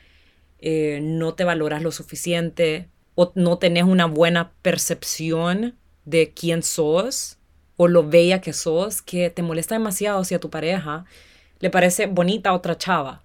eh, 0.60 1.00
no 1.02 1.34
te 1.34 1.44
valoras 1.44 1.82
lo 1.82 1.92
suficiente 1.92 2.90
o 3.16 3.32
no 3.36 3.58
tenés 3.58 3.86
una 3.86 4.06
buena 4.06 4.52
percepción 4.62 5.76
de 6.06 6.34
quién 6.34 6.62
sos 6.62 7.38
o 7.78 7.88
lo 7.88 8.08
bella 8.08 8.40
que 8.42 8.54
sos, 8.54 9.02
que 9.02 9.30
te 9.30 9.42
molesta 9.42 9.76
demasiado 9.76 10.24
si 10.24 10.36
a 10.36 10.40
tu 10.40 10.50
pareja 10.50 11.06
le 11.60 11.70
parece 11.70 12.06
bonita 12.06 12.54
otra 12.54 12.78
chava. 12.78 13.24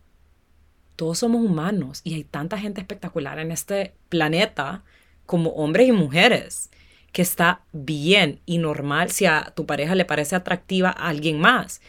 Todos 0.97 1.19
somos 1.19 1.45
humanos 1.45 2.01
y 2.05 2.15
hay 2.15 2.25
tanta 2.25 2.59
gente 2.59 2.81
espectacular 2.81 3.39
en 3.39 3.53
este 3.53 3.95
planeta 4.09 4.85
como 5.27 5.51
hombres 5.51 5.89
y 5.89 5.93
mujeres 5.93 6.71
que 7.13 7.23
está 7.23 7.63
bien 7.73 8.41
y 8.47 8.59
normal 8.59 9.11
si 9.11 9.27
a 9.27 9.53
tu 9.55 9.67
pareja 9.67 9.95
le 9.95 10.05
parece 10.05 10.37
atractiva 10.37 10.91
a 10.91 11.09
alguien 11.09 11.41
más. 11.41 11.81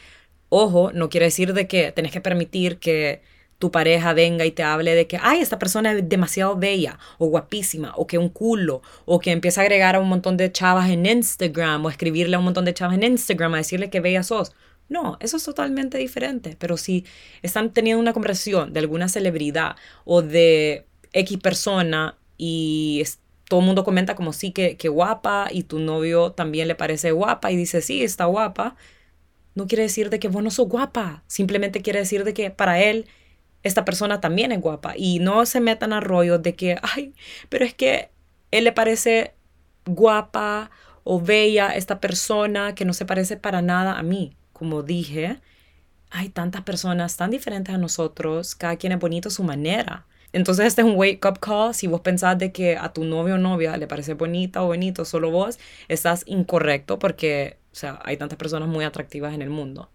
Ojo, 0.49 0.91
no 0.93 1.09
quiere 1.09 1.27
decir 1.27 1.53
de 1.53 1.67
que 1.67 1.91
tenés 1.91 2.11
que 2.11 2.21
permitir 2.21 2.77
que 2.79 3.21
tu 3.61 3.71
pareja 3.71 4.13
venga 4.13 4.43
y 4.45 4.51
te 4.51 4.63
hable 4.63 4.95
de 4.95 5.07
que, 5.07 5.19
ay, 5.21 5.39
esta 5.39 5.59
persona 5.59 5.93
es 5.93 6.09
demasiado 6.09 6.57
bella 6.57 6.97
o 7.19 7.27
guapísima 7.27 7.93
o 7.95 8.07
que 8.07 8.17
un 8.17 8.29
culo 8.29 8.81
o 9.05 9.19
que 9.19 9.31
empieza 9.31 9.61
a 9.61 9.63
agregar 9.63 9.95
a 9.95 9.99
un 9.99 10.09
montón 10.09 10.35
de 10.35 10.51
chavas 10.51 10.89
en 10.89 11.05
Instagram 11.05 11.85
o 11.85 11.89
escribirle 11.89 12.35
a 12.35 12.39
un 12.39 12.45
montón 12.45 12.65
de 12.65 12.73
chavas 12.73 12.95
en 12.95 13.03
Instagram 13.03 13.53
a 13.53 13.57
decirle 13.57 13.91
que 13.91 13.99
bella 13.99 14.23
sos. 14.23 14.51
No, 14.89 15.17
eso 15.21 15.37
es 15.37 15.43
totalmente 15.45 15.97
diferente. 15.99 16.57
Pero 16.59 16.75
si 16.75 17.05
están 17.43 17.71
teniendo 17.71 18.01
una 18.01 18.13
conversación 18.13 18.73
de 18.73 18.79
alguna 18.79 19.07
celebridad 19.07 19.75
o 20.05 20.21
de 20.23 20.85
X 21.13 21.37
persona 21.37 22.17
y 22.37 23.03
todo 23.51 23.59
el 23.59 23.65
mundo 23.65 23.83
comenta 23.83 24.15
como 24.15 24.31
sí, 24.31 24.53
que, 24.53 24.77
que 24.77 24.87
guapa 24.87 25.49
y 25.51 25.63
tu 25.63 25.77
novio 25.77 26.31
también 26.31 26.69
le 26.69 26.75
parece 26.75 27.11
guapa 27.11 27.51
y 27.51 27.57
dice 27.57 27.81
sí, 27.81 28.01
está 28.01 28.23
guapa, 28.23 28.77
no 29.55 29.67
quiere 29.67 29.83
decir 29.83 30.09
de 30.09 30.19
que 30.19 30.29
vos 30.29 30.41
no 30.41 30.51
sos 30.51 30.69
guapa. 30.69 31.25
Simplemente 31.27 31.81
quiere 31.81 31.99
decir 31.99 32.23
de 32.23 32.33
que 32.33 32.49
para 32.49 32.79
él 32.79 33.07
esta 33.61 33.83
persona 33.83 34.21
también 34.21 34.53
es 34.53 34.61
guapa. 34.61 34.93
Y 34.95 35.19
no 35.19 35.45
se 35.45 35.59
metan 35.59 35.91
a 35.91 35.99
rollo 35.99 36.39
de 36.39 36.55
que, 36.55 36.77
ay, 36.81 37.13
pero 37.49 37.65
es 37.65 37.73
que 37.73 38.09
él 38.51 38.63
le 38.63 38.71
parece 38.71 39.33
guapa 39.85 40.71
o 41.03 41.19
bella 41.19 41.75
esta 41.75 41.99
persona 41.99 42.73
que 42.73 42.85
no 42.85 42.93
se 42.93 43.05
parece 43.05 43.35
para 43.35 43.61
nada 43.61 43.99
a 43.99 44.01
mí. 44.03 44.37
Como 44.53 44.81
dije, 44.81 45.41
hay 46.09 46.29
tantas 46.29 46.61
personas 46.61 47.17
tan 47.17 47.31
diferentes 47.31 47.75
a 47.75 47.77
nosotros, 47.77 48.55
cada 48.55 48.77
quien 48.77 48.93
es 48.93 48.99
bonito 48.99 49.27
a 49.27 49.31
su 49.31 49.43
manera. 49.43 50.05
Entonces 50.33 50.67
este 50.67 50.81
es 50.81 50.87
un 50.87 50.95
wake 50.95 51.25
up 51.25 51.39
call. 51.39 51.73
Si 51.73 51.87
vos 51.87 52.01
pensás 52.01 52.37
de 52.37 52.51
que 52.51 52.77
a 52.77 52.93
tu 52.93 53.03
novio 53.03 53.35
o 53.35 53.37
novia 53.37 53.77
le 53.77 53.87
parece 53.87 54.13
bonita 54.13 54.63
o 54.63 54.67
bonito 54.67 55.05
solo 55.05 55.31
vos, 55.31 55.59
estás 55.87 56.23
incorrecto 56.25 56.99
porque, 56.99 57.57
o 57.71 57.75
sea, 57.75 57.99
hay 58.03 58.17
tantas 58.17 58.37
personas 58.37 58.69
muy 58.69 58.85
atractivas 58.85 59.33
en 59.33 59.41
el 59.41 59.49
mundo 59.49 59.89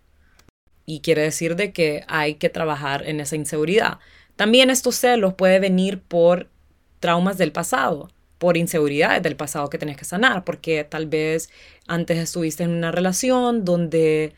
y 0.87 1.01
quiere 1.01 1.22
decir 1.22 1.57
de 1.57 1.72
que 1.72 2.05
hay 2.07 2.37
que 2.37 2.49
trabajar 2.49 3.07
en 3.07 3.20
esa 3.20 3.37
inseguridad. 3.37 3.99
También 4.37 4.70
estos 4.70 4.96
celos 4.96 5.35
pueden 5.35 5.61
venir 5.61 6.01
por 6.01 6.49
traumas 7.01 7.37
del 7.38 7.53
pasado, 7.53 8.11
por 8.38 8.57
inseguridades 8.57 9.22
del 9.22 9.37
pasado 9.37 9.68
que 9.68 9.79
tenés 9.79 9.96
que 9.96 10.05
sanar, 10.05 10.44
porque 10.44 10.85
tal 10.85 11.07
vez 11.07 11.51
antes 11.88 12.18
estuviste 12.18 12.64
en 12.64 12.70
una 12.70 12.92
relación 12.92 13.64
donde 13.64 14.35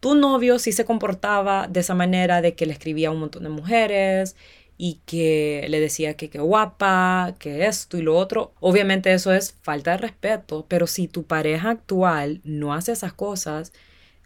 tu 0.00 0.14
novio 0.14 0.58
sí 0.58 0.72
se 0.72 0.86
comportaba 0.86 1.68
de 1.68 1.80
esa 1.80 1.94
manera 1.94 2.40
de 2.40 2.54
que 2.54 2.64
le 2.64 2.72
escribía 2.72 3.08
a 3.08 3.10
un 3.12 3.20
montón 3.20 3.42
de 3.42 3.50
mujeres 3.50 4.34
y 4.82 5.02
que 5.04 5.66
le 5.68 5.78
decía 5.78 6.14
que 6.14 6.30
qué 6.30 6.38
guapa, 6.38 7.34
que 7.38 7.66
esto 7.66 7.98
y 7.98 8.02
lo 8.02 8.16
otro. 8.16 8.54
Obviamente 8.60 9.12
eso 9.12 9.30
es 9.30 9.54
falta 9.60 9.90
de 9.90 9.98
respeto, 9.98 10.64
pero 10.68 10.86
si 10.86 11.06
tu 11.06 11.24
pareja 11.24 11.68
actual 11.68 12.40
no 12.44 12.72
hace 12.72 12.92
esas 12.92 13.12
cosas, 13.12 13.74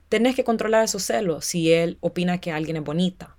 tenés 0.08 0.36
que 0.36 0.44
controlar 0.44 0.84
esos 0.84 1.02
celos 1.02 1.44
si 1.44 1.72
él 1.72 1.98
opina 2.00 2.38
que 2.40 2.52
alguien 2.52 2.76
es 2.76 2.84
bonita 2.84 3.36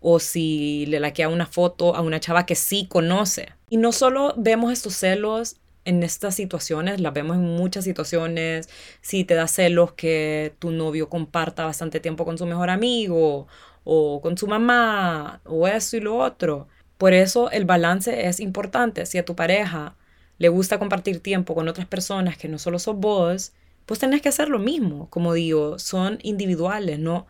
o 0.00 0.20
si 0.20 0.86
le 0.86 1.00
laquea 1.00 1.28
una 1.28 1.44
foto 1.44 1.94
a 1.94 2.00
una 2.00 2.18
chava 2.18 2.46
que 2.46 2.54
sí 2.54 2.86
conoce. 2.88 3.50
Y 3.68 3.76
no 3.76 3.92
solo 3.92 4.32
vemos 4.38 4.72
estos 4.72 4.94
celos 4.94 5.56
en 5.84 6.02
estas 6.02 6.34
situaciones, 6.34 6.98
las 6.98 7.12
vemos 7.12 7.36
en 7.36 7.44
muchas 7.44 7.84
situaciones. 7.84 8.70
Si 9.02 9.24
te 9.24 9.34
da 9.34 9.48
celos 9.48 9.92
que 9.92 10.54
tu 10.60 10.70
novio 10.70 11.10
comparta 11.10 11.66
bastante 11.66 12.00
tiempo 12.00 12.24
con 12.24 12.38
su 12.38 12.46
mejor 12.46 12.70
amigo 12.70 13.48
o 13.84 14.20
con 14.20 14.36
su 14.38 14.46
mamá 14.46 15.40
o 15.44 15.68
eso 15.68 15.96
y 15.96 16.00
lo 16.00 16.16
otro. 16.16 16.68
Por 16.98 17.12
eso 17.12 17.50
el 17.50 17.64
balance 17.64 18.26
es 18.26 18.40
importante. 18.40 19.06
Si 19.06 19.18
a 19.18 19.24
tu 19.24 19.36
pareja 19.36 19.96
le 20.38 20.48
gusta 20.48 20.78
compartir 20.78 21.20
tiempo 21.20 21.54
con 21.54 21.68
otras 21.68 21.86
personas 21.86 22.36
que 22.36 22.48
no 22.48 22.58
solo 22.58 22.78
sos 22.78 22.96
vos, 22.96 23.52
pues 23.86 24.00
tenés 24.00 24.22
que 24.22 24.28
hacer 24.30 24.48
lo 24.48 24.58
mismo. 24.58 25.08
Como 25.10 25.34
digo, 25.34 25.78
son 25.78 26.18
individuales, 26.22 26.98
no 26.98 27.26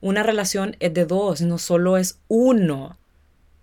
una 0.00 0.22
relación 0.22 0.76
es 0.80 0.94
de 0.94 1.04
dos, 1.04 1.40
no 1.40 1.58
solo 1.58 1.96
es 1.96 2.20
uno. 2.28 2.96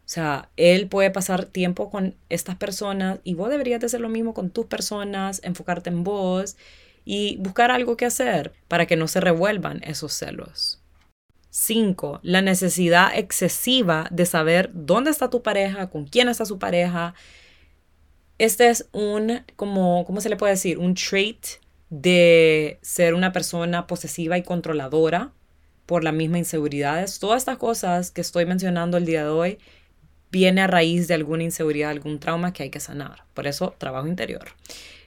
O 0.05 0.09
sea, 0.13 0.49
él 0.57 0.87
puede 0.87 1.09
pasar 1.11 1.45
tiempo 1.45 1.89
con 1.89 2.15
estas 2.29 2.55
personas 2.55 3.19
y 3.23 3.35
vos 3.35 3.49
deberías 3.49 3.79
de 3.79 3.85
hacer 3.85 4.01
lo 4.01 4.09
mismo 4.09 4.33
con 4.33 4.49
tus 4.49 4.65
personas, 4.65 5.41
enfocarte 5.43 5.89
en 5.89 6.03
vos 6.03 6.57
y 7.05 7.37
buscar 7.37 7.71
algo 7.71 7.97
que 7.97 8.05
hacer 8.05 8.53
para 8.67 8.85
que 8.85 8.95
no 8.95 9.07
se 9.07 9.21
revuelvan 9.21 9.81
esos 9.83 10.13
celos. 10.13 10.82
5. 11.53 12.21
La 12.23 12.41
necesidad 12.41 13.11
excesiva 13.15 14.07
de 14.09 14.25
saber 14.25 14.71
dónde 14.73 15.11
está 15.11 15.29
tu 15.29 15.43
pareja, 15.43 15.91
con 15.91 16.05
quién 16.05 16.27
está 16.27 16.45
su 16.45 16.57
pareja. 16.57 17.13
Este 18.39 18.69
es 18.69 18.89
un, 18.91 19.41
como, 19.55 20.03
¿cómo 20.05 20.19
se 20.19 20.29
le 20.29 20.35
puede 20.35 20.53
decir? 20.53 20.79
Un 20.79 20.95
trait 20.95 21.45
de 21.91 22.79
ser 22.81 23.13
una 23.13 23.31
persona 23.31 23.85
posesiva 23.85 24.35
y 24.35 24.41
controladora 24.41 25.31
por 25.85 26.03
las 26.03 26.15
mismas 26.15 26.39
inseguridades. 26.39 27.19
Todas 27.19 27.43
estas 27.43 27.59
cosas 27.59 28.09
que 28.09 28.21
estoy 28.21 28.47
mencionando 28.47 28.97
el 28.97 29.05
día 29.05 29.23
de 29.23 29.29
hoy 29.29 29.59
viene 30.31 30.61
a 30.61 30.67
raíz 30.67 31.07
de 31.07 31.13
alguna 31.13 31.43
inseguridad, 31.43 31.91
algún 31.91 32.19
trauma 32.19 32.51
que 32.51 32.63
hay 32.63 32.71
que 32.71 32.79
sanar. 32.79 33.25
Por 33.35 33.45
eso, 33.45 33.75
trabajo 33.77 34.07
interior. 34.07 34.47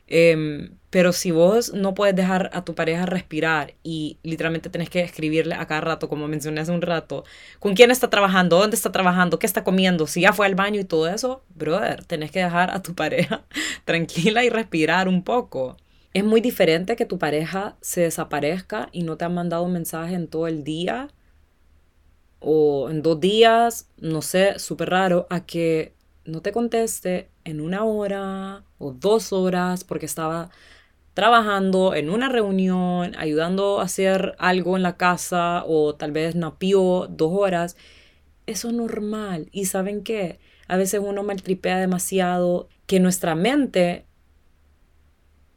Em, 0.09 0.71
pero 0.91 1.13
si 1.13 1.31
vos 1.33 1.73
no 1.75 1.95
puedes 1.95 2.15
dejar 2.15 2.51
a 2.53 2.65
tu 2.65 2.75
pareja 2.75 3.07
respirar 3.07 3.75
y 3.83 4.19
literalmente 4.23 4.71
tenés 4.71 4.89
que 4.89 5.01
escribirle 5.01 5.55
a 5.55 5.67
cada 5.67 5.81
rato, 5.81 6.09
como 6.09 6.29
mencioné 6.29 6.61
hace 6.61 6.73
un 6.73 6.83
rato, 6.83 7.25
con 7.59 7.75
quién 7.75 7.91
está 7.91 8.09
trabajando, 8.09 8.59
dónde 8.59 8.77
está 8.77 8.93
trabajando, 8.93 9.39
qué 9.39 9.47
está 9.47 9.65
comiendo, 9.65 10.07
si 10.07 10.23
ya 10.23 10.33
fue 10.33 10.47
al 10.47 10.55
baño 10.55 10.81
y 10.81 10.85
todo 10.85 11.09
eso, 11.09 11.43
brother, 11.55 12.05
tenés 12.05 12.31
que 12.31 12.39
dejar 12.41 12.71
a 12.71 12.83
tu 12.83 12.95
pareja 12.97 13.45
tranquila 13.85 14.45
y 14.45 14.49
respirar 14.49 15.09
un 15.09 15.23
poco. 15.23 15.77
Es 16.15 16.25
muy 16.25 16.41
diferente 16.41 16.97
que 16.97 17.05
tu 17.05 17.19
pareja 17.19 17.77
se 17.81 18.03
desaparezca 18.03 18.89
y 18.93 19.03
no 19.03 19.17
te 19.17 19.25
ha 19.27 19.29
mandado 19.29 19.65
un 19.65 19.73
mensaje 19.73 20.15
en 20.15 20.29
todo 20.29 20.47
el 20.47 20.65
día 20.65 21.09
o 22.41 22.89
en 22.91 23.03
dos 23.03 23.21
días, 23.21 23.89
no 23.99 24.23
sé, 24.23 24.59
súper 24.59 24.91
raro, 24.91 25.27
a 25.31 25.45
que 25.45 25.96
no 26.27 26.43
te 26.43 26.53
conteste 26.53 27.31
en 27.45 27.61
una 27.61 27.85
hora 27.85 28.65
o 28.79 28.93
dos 28.93 29.33
horas 29.33 29.85
porque 29.85 30.07
estaba 30.07 30.51
trabajando 31.15 31.95
en 31.95 32.11
una 32.11 32.29
reunión, 32.29 33.15
ayudando 33.17 33.81
a 33.81 33.85
hacer 33.85 34.35
algo 34.39 34.77
en 34.77 34.83
la 34.83 34.97
casa 34.97 35.65
o 35.67 35.95
tal 35.95 36.13
vez 36.13 36.35
napió 36.35 37.07
dos 37.09 37.33
horas. 37.33 37.77
Eso 38.47 38.69
es 38.69 38.75
normal. 38.75 39.49
¿Y 39.51 39.65
saben 39.65 40.03
qué? 40.03 40.39
A 40.69 40.77
veces 40.77 41.01
uno 41.03 41.23
maltripea 41.23 41.79
demasiado 41.79 42.69
que 42.87 43.01
nuestra 43.01 43.35
mente 43.35 44.05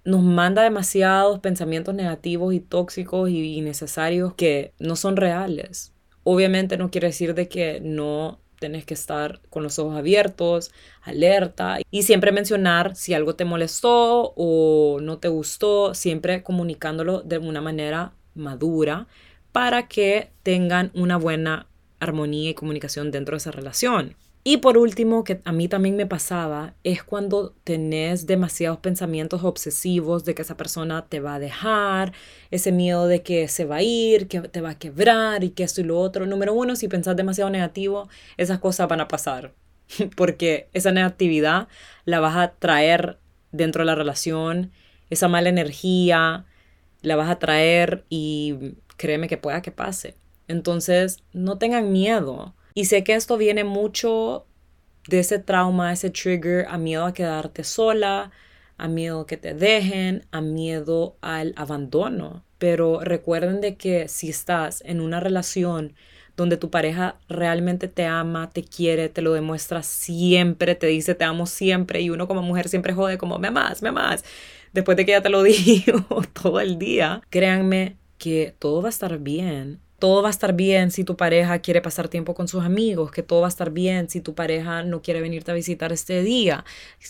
nos 0.05 0.23
manda 0.23 0.63
demasiados 0.63 1.39
pensamientos 1.39 1.93
negativos 1.93 2.53
y 2.53 2.59
tóxicos 2.59 3.29
y 3.29 3.57
innecesarios 3.57 4.33
que 4.35 4.73
no 4.79 4.95
son 4.95 5.17
reales. 5.17 5.93
Obviamente 6.23 6.77
no 6.77 6.89
quiere 6.89 7.07
decir 7.07 7.33
de 7.33 7.47
que 7.47 7.79
no 7.81 8.39
tenés 8.59 8.85
que 8.85 8.93
estar 8.93 9.39
con 9.49 9.63
los 9.63 9.79
ojos 9.79 9.97
abiertos, 9.97 10.71
alerta 11.01 11.79
y 11.89 12.03
siempre 12.03 12.31
mencionar 12.31 12.95
si 12.95 13.13
algo 13.13 13.35
te 13.35 13.45
molestó 13.45 14.33
o 14.35 14.99
no 15.01 15.17
te 15.17 15.27
gustó, 15.27 15.93
siempre 15.93 16.43
comunicándolo 16.43 17.21
de 17.21 17.37
una 17.37 17.61
manera 17.61 18.13
madura 18.35 19.07
para 19.51 19.87
que 19.87 20.31
tengan 20.43 20.91
una 20.93 21.17
buena 21.17 21.67
armonía 21.99 22.51
y 22.51 22.53
comunicación 22.53 23.11
dentro 23.11 23.33
de 23.33 23.37
esa 23.37 23.51
relación. 23.51 24.15
Y 24.43 24.57
por 24.57 24.77
último, 24.77 25.23
que 25.23 25.41
a 25.43 25.51
mí 25.51 25.67
también 25.67 25.95
me 25.97 26.05
pasaba, 26.05 26.73
es 26.83 27.03
cuando 27.03 27.53
tenés 27.63 28.25
demasiados 28.25 28.79
pensamientos 28.79 29.43
obsesivos 29.43 30.25
de 30.25 30.33
que 30.33 30.41
esa 30.41 30.57
persona 30.57 31.05
te 31.07 31.19
va 31.19 31.35
a 31.35 31.39
dejar, 31.39 32.13
ese 32.49 32.71
miedo 32.71 33.07
de 33.07 33.21
que 33.21 33.47
se 33.47 33.65
va 33.65 33.77
a 33.77 33.81
ir, 33.83 34.27
que 34.27 34.41
te 34.41 34.61
va 34.61 34.71
a 34.71 34.79
quebrar 34.79 35.43
y 35.43 35.51
que 35.51 35.63
esto 35.63 35.81
y 35.81 35.83
lo 35.83 35.99
otro. 35.99 36.25
Número 36.25 36.53
uno, 36.53 36.75
si 36.75 36.87
pensás 36.87 37.15
demasiado 37.15 37.49
negativo, 37.49 38.09
esas 38.37 38.59
cosas 38.59 38.87
van 38.87 39.01
a 39.01 39.07
pasar. 39.07 39.53
porque 40.15 40.69
esa 40.73 40.91
negatividad 40.91 41.67
la 42.05 42.19
vas 42.19 42.35
a 42.37 42.53
traer 42.53 43.19
dentro 43.51 43.81
de 43.81 43.87
la 43.87 43.95
relación, 43.95 44.71
esa 45.09 45.27
mala 45.27 45.49
energía 45.49 46.45
la 47.01 47.15
vas 47.15 47.29
a 47.29 47.39
traer 47.39 48.05
y 48.09 48.75
créeme 48.97 49.27
que 49.27 49.37
pueda 49.37 49.61
que 49.61 49.71
pase. 49.71 50.15
Entonces, 50.47 51.23
no 51.33 51.57
tengan 51.57 51.91
miedo. 51.91 52.55
Y 52.79 52.85
sé 52.85 53.03
que 53.03 53.13
esto 53.13 53.35
viene 53.35 53.65
mucho 53.65 54.45
de 55.09 55.19
ese 55.19 55.37
trauma, 55.37 55.91
ese 55.91 56.09
trigger, 56.11 56.65
a 56.69 56.77
miedo 56.77 57.03
a 57.03 57.13
quedarte 57.13 57.65
sola, 57.65 58.31
a 58.77 58.87
miedo 58.87 59.25
que 59.25 59.35
te 59.35 59.53
dejen, 59.53 60.25
a 60.31 60.39
miedo 60.39 61.17
al 61.19 61.53
abandono. 61.57 62.45
Pero 62.57 63.01
recuerden 63.01 63.59
de 63.59 63.75
que 63.75 64.07
si 64.07 64.29
estás 64.29 64.81
en 64.85 65.01
una 65.01 65.19
relación 65.19 65.93
donde 66.37 66.55
tu 66.55 66.69
pareja 66.69 67.17
realmente 67.27 67.89
te 67.89 68.05
ama, 68.05 68.49
te 68.49 68.63
quiere, 68.63 69.09
te 69.09 69.21
lo 69.21 69.33
demuestra 69.33 69.83
siempre, 69.83 70.73
te 70.73 70.87
dice 70.87 71.15
te 71.15 71.25
amo 71.25 71.47
siempre 71.47 71.99
y 71.99 72.09
uno 72.09 72.29
como 72.29 72.41
mujer 72.43 72.69
siempre 72.69 72.93
jode 72.93 73.17
como 73.17 73.39
me 73.39 73.49
amas, 73.49 73.81
me 73.81 73.89
amas, 73.89 74.23
después 74.71 74.95
de 74.95 75.05
que 75.05 75.11
ya 75.11 75.21
te 75.21 75.27
lo 75.27 75.43
digo 75.43 76.05
todo 76.31 76.61
el 76.61 76.79
día, 76.79 77.23
créanme 77.29 77.97
que 78.17 78.55
todo 78.57 78.81
va 78.81 78.87
a 78.87 78.89
estar 78.89 79.17
bien 79.19 79.81
todo 79.99 80.21
va 80.21 80.29
a 80.29 80.31
estar 80.31 80.53
bien 80.53 80.91
si 80.91 81.03
tu 81.03 81.15
pareja 81.17 81.59
quiere 81.59 81.81
pasar 81.81 82.07
tiempo 82.09 82.33
con 82.33 82.47
sus 82.47 82.63
amigos, 82.63 83.11
que 83.11 83.23
todo 83.23 83.41
va 83.41 83.47
a 83.47 83.49
estar 83.49 83.71
bien 83.71 84.09
si 84.09 84.21
tu 84.21 84.33
pareja 84.35 84.83
no 84.83 85.01
quiere 85.01 85.21
venirte 85.21 85.51
a 85.51 85.53
visitar 85.53 85.91
este 85.91 86.23
día, 86.23 86.65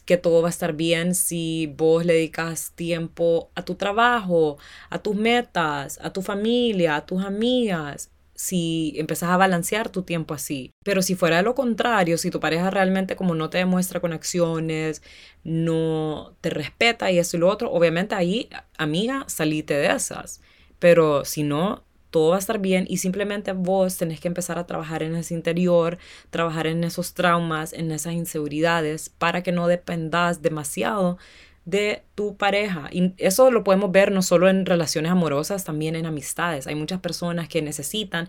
que 0.06 0.18
todo 0.18 0.42
va 0.42 0.50
a 0.50 0.52
estar 0.52 0.74
bien 0.74 1.16
si 1.16 1.74
vos 1.78 2.06
le 2.06 2.14
dedicas 2.14 2.74
tiempo 2.76 3.52
a 3.56 3.64
tu 3.64 3.76
trabajo, 3.76 4.58
a 4.90 5.00
tus 5.00 5.16
metas, 5.16 6.00
a 6.02 6.12
tu 6.12 6.22
familia, 6.22 6.98
a 6.98 7.06
tus 7.06 7.24
amigas 7.24 8.12
si 8.40 8.94
empezás 8.96 9.32
a 9.32 9.38
balancear 9.38 9.90
tu 9.90 10.04
tiempo 10.04 10.34
así. 10.34 10.72
Pero 10.86 11.02
si 11.02 11.16
fuera 11.16 11.42
lo 11.42 11.56
contrario, 11.56 12.18
si 12.18 12.32
tu 12.32 12.40
pareja 12.40 12.70
realmente 12.70 13.18
como 13.18 13.36
no 13.36 13.50
te 13.50 13.58
demuestra 13.58 14.00
conexiones, 14.00 15.02
no 15.44 16.38
te 16.40 16.50
respeta 16.50 17.12
y 17.12 17.20
eso 17.20 17.36
y 17.36 17.42
lo 17.42 17.50
otro, 17.50 17.70
obviamente 17.70 18.16
ahí, 18.16 18.50
amiga, 18.78 19.26
salite 19.28 19.74
de 19.74 19.88
esas. 19.88 20.42
Pero 20.80 21.26
si 21.26 21.44
no, 21.44 21.84
todo 22.10 22.32
va 22.32 22.38
a 22.38 22.40
estar 22.40 22.60
bien 22.60 22.86
y 22.90 22.98
simplemente 22.98 23.54
vos 23.54 23.98
tenés 23.98 24.20
que 24.20 24.28
empezar 24.28 24.58
a 24.58 24.66
trabajar 24.66 25.04
en 25.04 25.16
ese 25.16 25.34
interior, 25.34 25.98
trabajar 26.30 26.68
en 26.68 26.84
esos 26.84 27.14
traumas, 27.14 27.74
en 27.74 27.92
esas 27.92 28.14
inseguridades, 28.14 29.10
para 29.10 29.44
que 29.44 29.52
no 29.52 29.68
dependas 29.68 30.42
demasiado 30.42 31.18
de 31.66 32.04
tu 32.16 32.36
pareja. 32.36 32.90
Y 32.92 33.14
eso 33.18 33.52
lo 33.52 33.64
podemos 33.64 33.92
ver 33.92 34.12
no 34.12 34.22
solo 34.22 34.50
en 34.50 34.66
relaciones 34.66 35.12
amorosas, 35.12 35.64
también 35.64 35.96
en 35.96 36.06
amistades. 36.06 36.68
Hay 36.68 36.76
muchas 36.76 37.00
personas 37.00 37.48
que 37.48 37.62
necesitan 37.62 38.28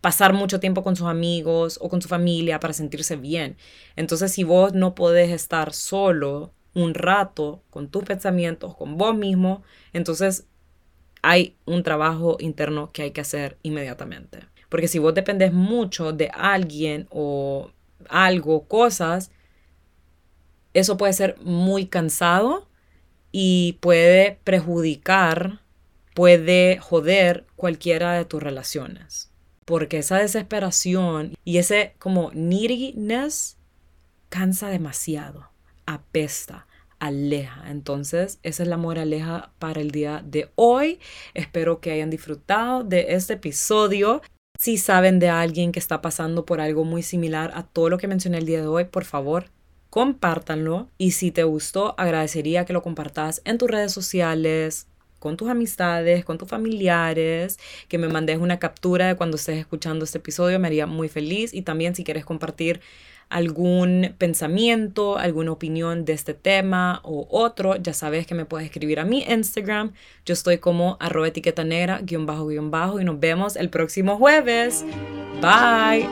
pasar 0.00 0.32
mucho 0.32 0.58
tiempo 0.58 0.82
con 0.82 0.96
sus 0.96 1.06
amigos 1.06 1.78
o 1.80 1.88
con 1.88 2.02
su 2.02 2.08
familia 2.08 2.60
para 2.60 2.72
sentirse 2.72 3.16
bien. 3.16 3.56
Entonces, 3.94 4.32
si 4.32 4.42
vos 4.42 4.72
no 4.72 4.94
podés 4.94 5.30
estar 5.30 5.72
solo 5.72 6.52
un 6.74 6.94
rato 6.94 7.62
con 7.70 7.88
tus 7.88 8.04
pensamientos, 8.04 8.74
con 8.74 8.96
vos 8.96 9.14
mismo, 9.14 9.62
entonces 9.92 10.46
hay 11.22 11.56
un 11.64 11.84
trabajo 11.84 12.36
interno 12.40 12.90
que 12.92 13.02
hay 13.02 13.10
que 13.12 13.20
hacer 13.20 13.56
inmediatamente. 13.62 14.40
Porque 14.68 14.88
si 14.88 14.98
vos 14.98 15.14
dependes 15.14 15.52
mucho 15.52 16.12
de 16.12 16.30
alguien 16.34 17.06
o 17.10 17.70
algo, 18.08 18.66
cosas, 18.66 19.30
eso 20.74 20.96
puede 20.96 21.12
ser 21.12 21.36
muy 21.40 21.86
cansado 21.86 22.68
y 23.30 23.78
puede 23.80 24.40
perjudicar, 24.44 25.60
puede 26.14 26.78
joder 26.78 27.46
cualquiera 27.54 28.14
de 28.14 28.24
tus 28.24 28.42
relaciones. 28.42 29.30
Porque 29.64 29.98
esa 29.98 30.18
desesperación 30.18 31.34
y 31.44 31.58
ese 31.58 31.94
como 31.98 32.30
neediness 32.34 33.58
cansa 34.28 34.68
demasiado, 34.68 35.50
apesta 35.86 36.66
aleja. 37.02 37.64
Entonces, 37.68 38.38
esa 38.44 38.62
es 38.62 38.68
la 38.68 38.76
moraleja 38.76 39.50
para 39.58 39.80
el 39.80 39.90
día 39.90 40.22
de 40.24 40.50
hoy. 40.54 41.00
Espero 41.34 41.80
que 41.80 41.90
hayan 41.90 42.10
disfrutado 42.10 42.84
de 42.84 43.06
este 43.14 43.34
episodio. 43.34 44.22
Si 44.56 44.78
saben 44.78 45.18
de 45.18 45.28
alguien 45.28 45.72
que 45.72 45.80
está 45.80 46.00
pasando 46.00 46.46
por 46.46 46.60
algo 46.60 46.84
muy 46.84 47.02
similar 47.02 47.50
a 47.54 47.64
todo 47.64 47.90
lo 47.90 47.98
que 47.98 48.06
mencioné 48.06 48.38
el 48.38 48.46
día 48.46 48.60
de 48.60 48.68
hoy, 48.68 48.84
por 48.84 49.04
favor, 49.04 49.46
compártanlo. 49.90 50.90
Y 50.96 51.10
si 51.10 51.32
te 51.32 51.42
gustó, 51.42 51.96
agradecería 51.98 52.64
que 52.64 52.72
lo 52.72 52.82
compartas 52.82 53.42
en 53.44 53.58
tus 53.58 53.68
redes 53.68 53.90
sociales, 53.90 54.86
con 55.18 55.36
tus 55.36 55.48
amistades, 55.48 56.24
con 56.24 56.38
tus 56.38 56.48
familiares, 56.48 57.58
que 57.88 57.98
me 57.98 58.06
mandes 58.06 58.38
una 58.38 58.60
captura 58.60 59.08
de 59.08 59.16
cuando 59.16 59.38
estés 59.38 59.58
escuchando 59.58 60.04
este 60.04 60.18
episodio, 60.18 60.60
me 60.60 60.68
haría 60.68 60.86
muy 60.86 61.08
feliz. 61.08 61.52
Y 61.52 61.62
también 61.62 61.96
si 61.96 62.04
quieres 62.04 62.24
compartir 62.24 62.80
algún 63.32 64.14
pensamiento, 64.18 65.16
alguna 65.16 65.52
opinión 65.52 66.04
de 66.04 66.12
este 66.12 66.34
tema 66.34 67.00
o 67.02 67.26
otro, 67.30 67.76
ya 67.76 67.94
sabes 67.94 68.26
que 68.26 68.34
me 68.34 68.44
puedes 68.44 68.66
escribir 68.66 69.00
a 69.00 69.04
mi 69.04 69.22
Instagram. 69.22 69.92
Yo 70.26 70.34
estoy 70.34 70.58
como 70.58 70.96
arroba 71.00 71.28
etiqueta 71.28 71.64
negra, 71.64 72.00
guion 72.02 72.26
bajo, 72.26 72.46
guion 72.46 72.70
bajo, 72.70 73.00
y 73.00 73.04
nos 73.04 73.18
vemos 73.18 73.56
el 73.56 73.70
próximo 73.70 74.18
jueves. 74.18 74.84
Bye. 75.40 76.06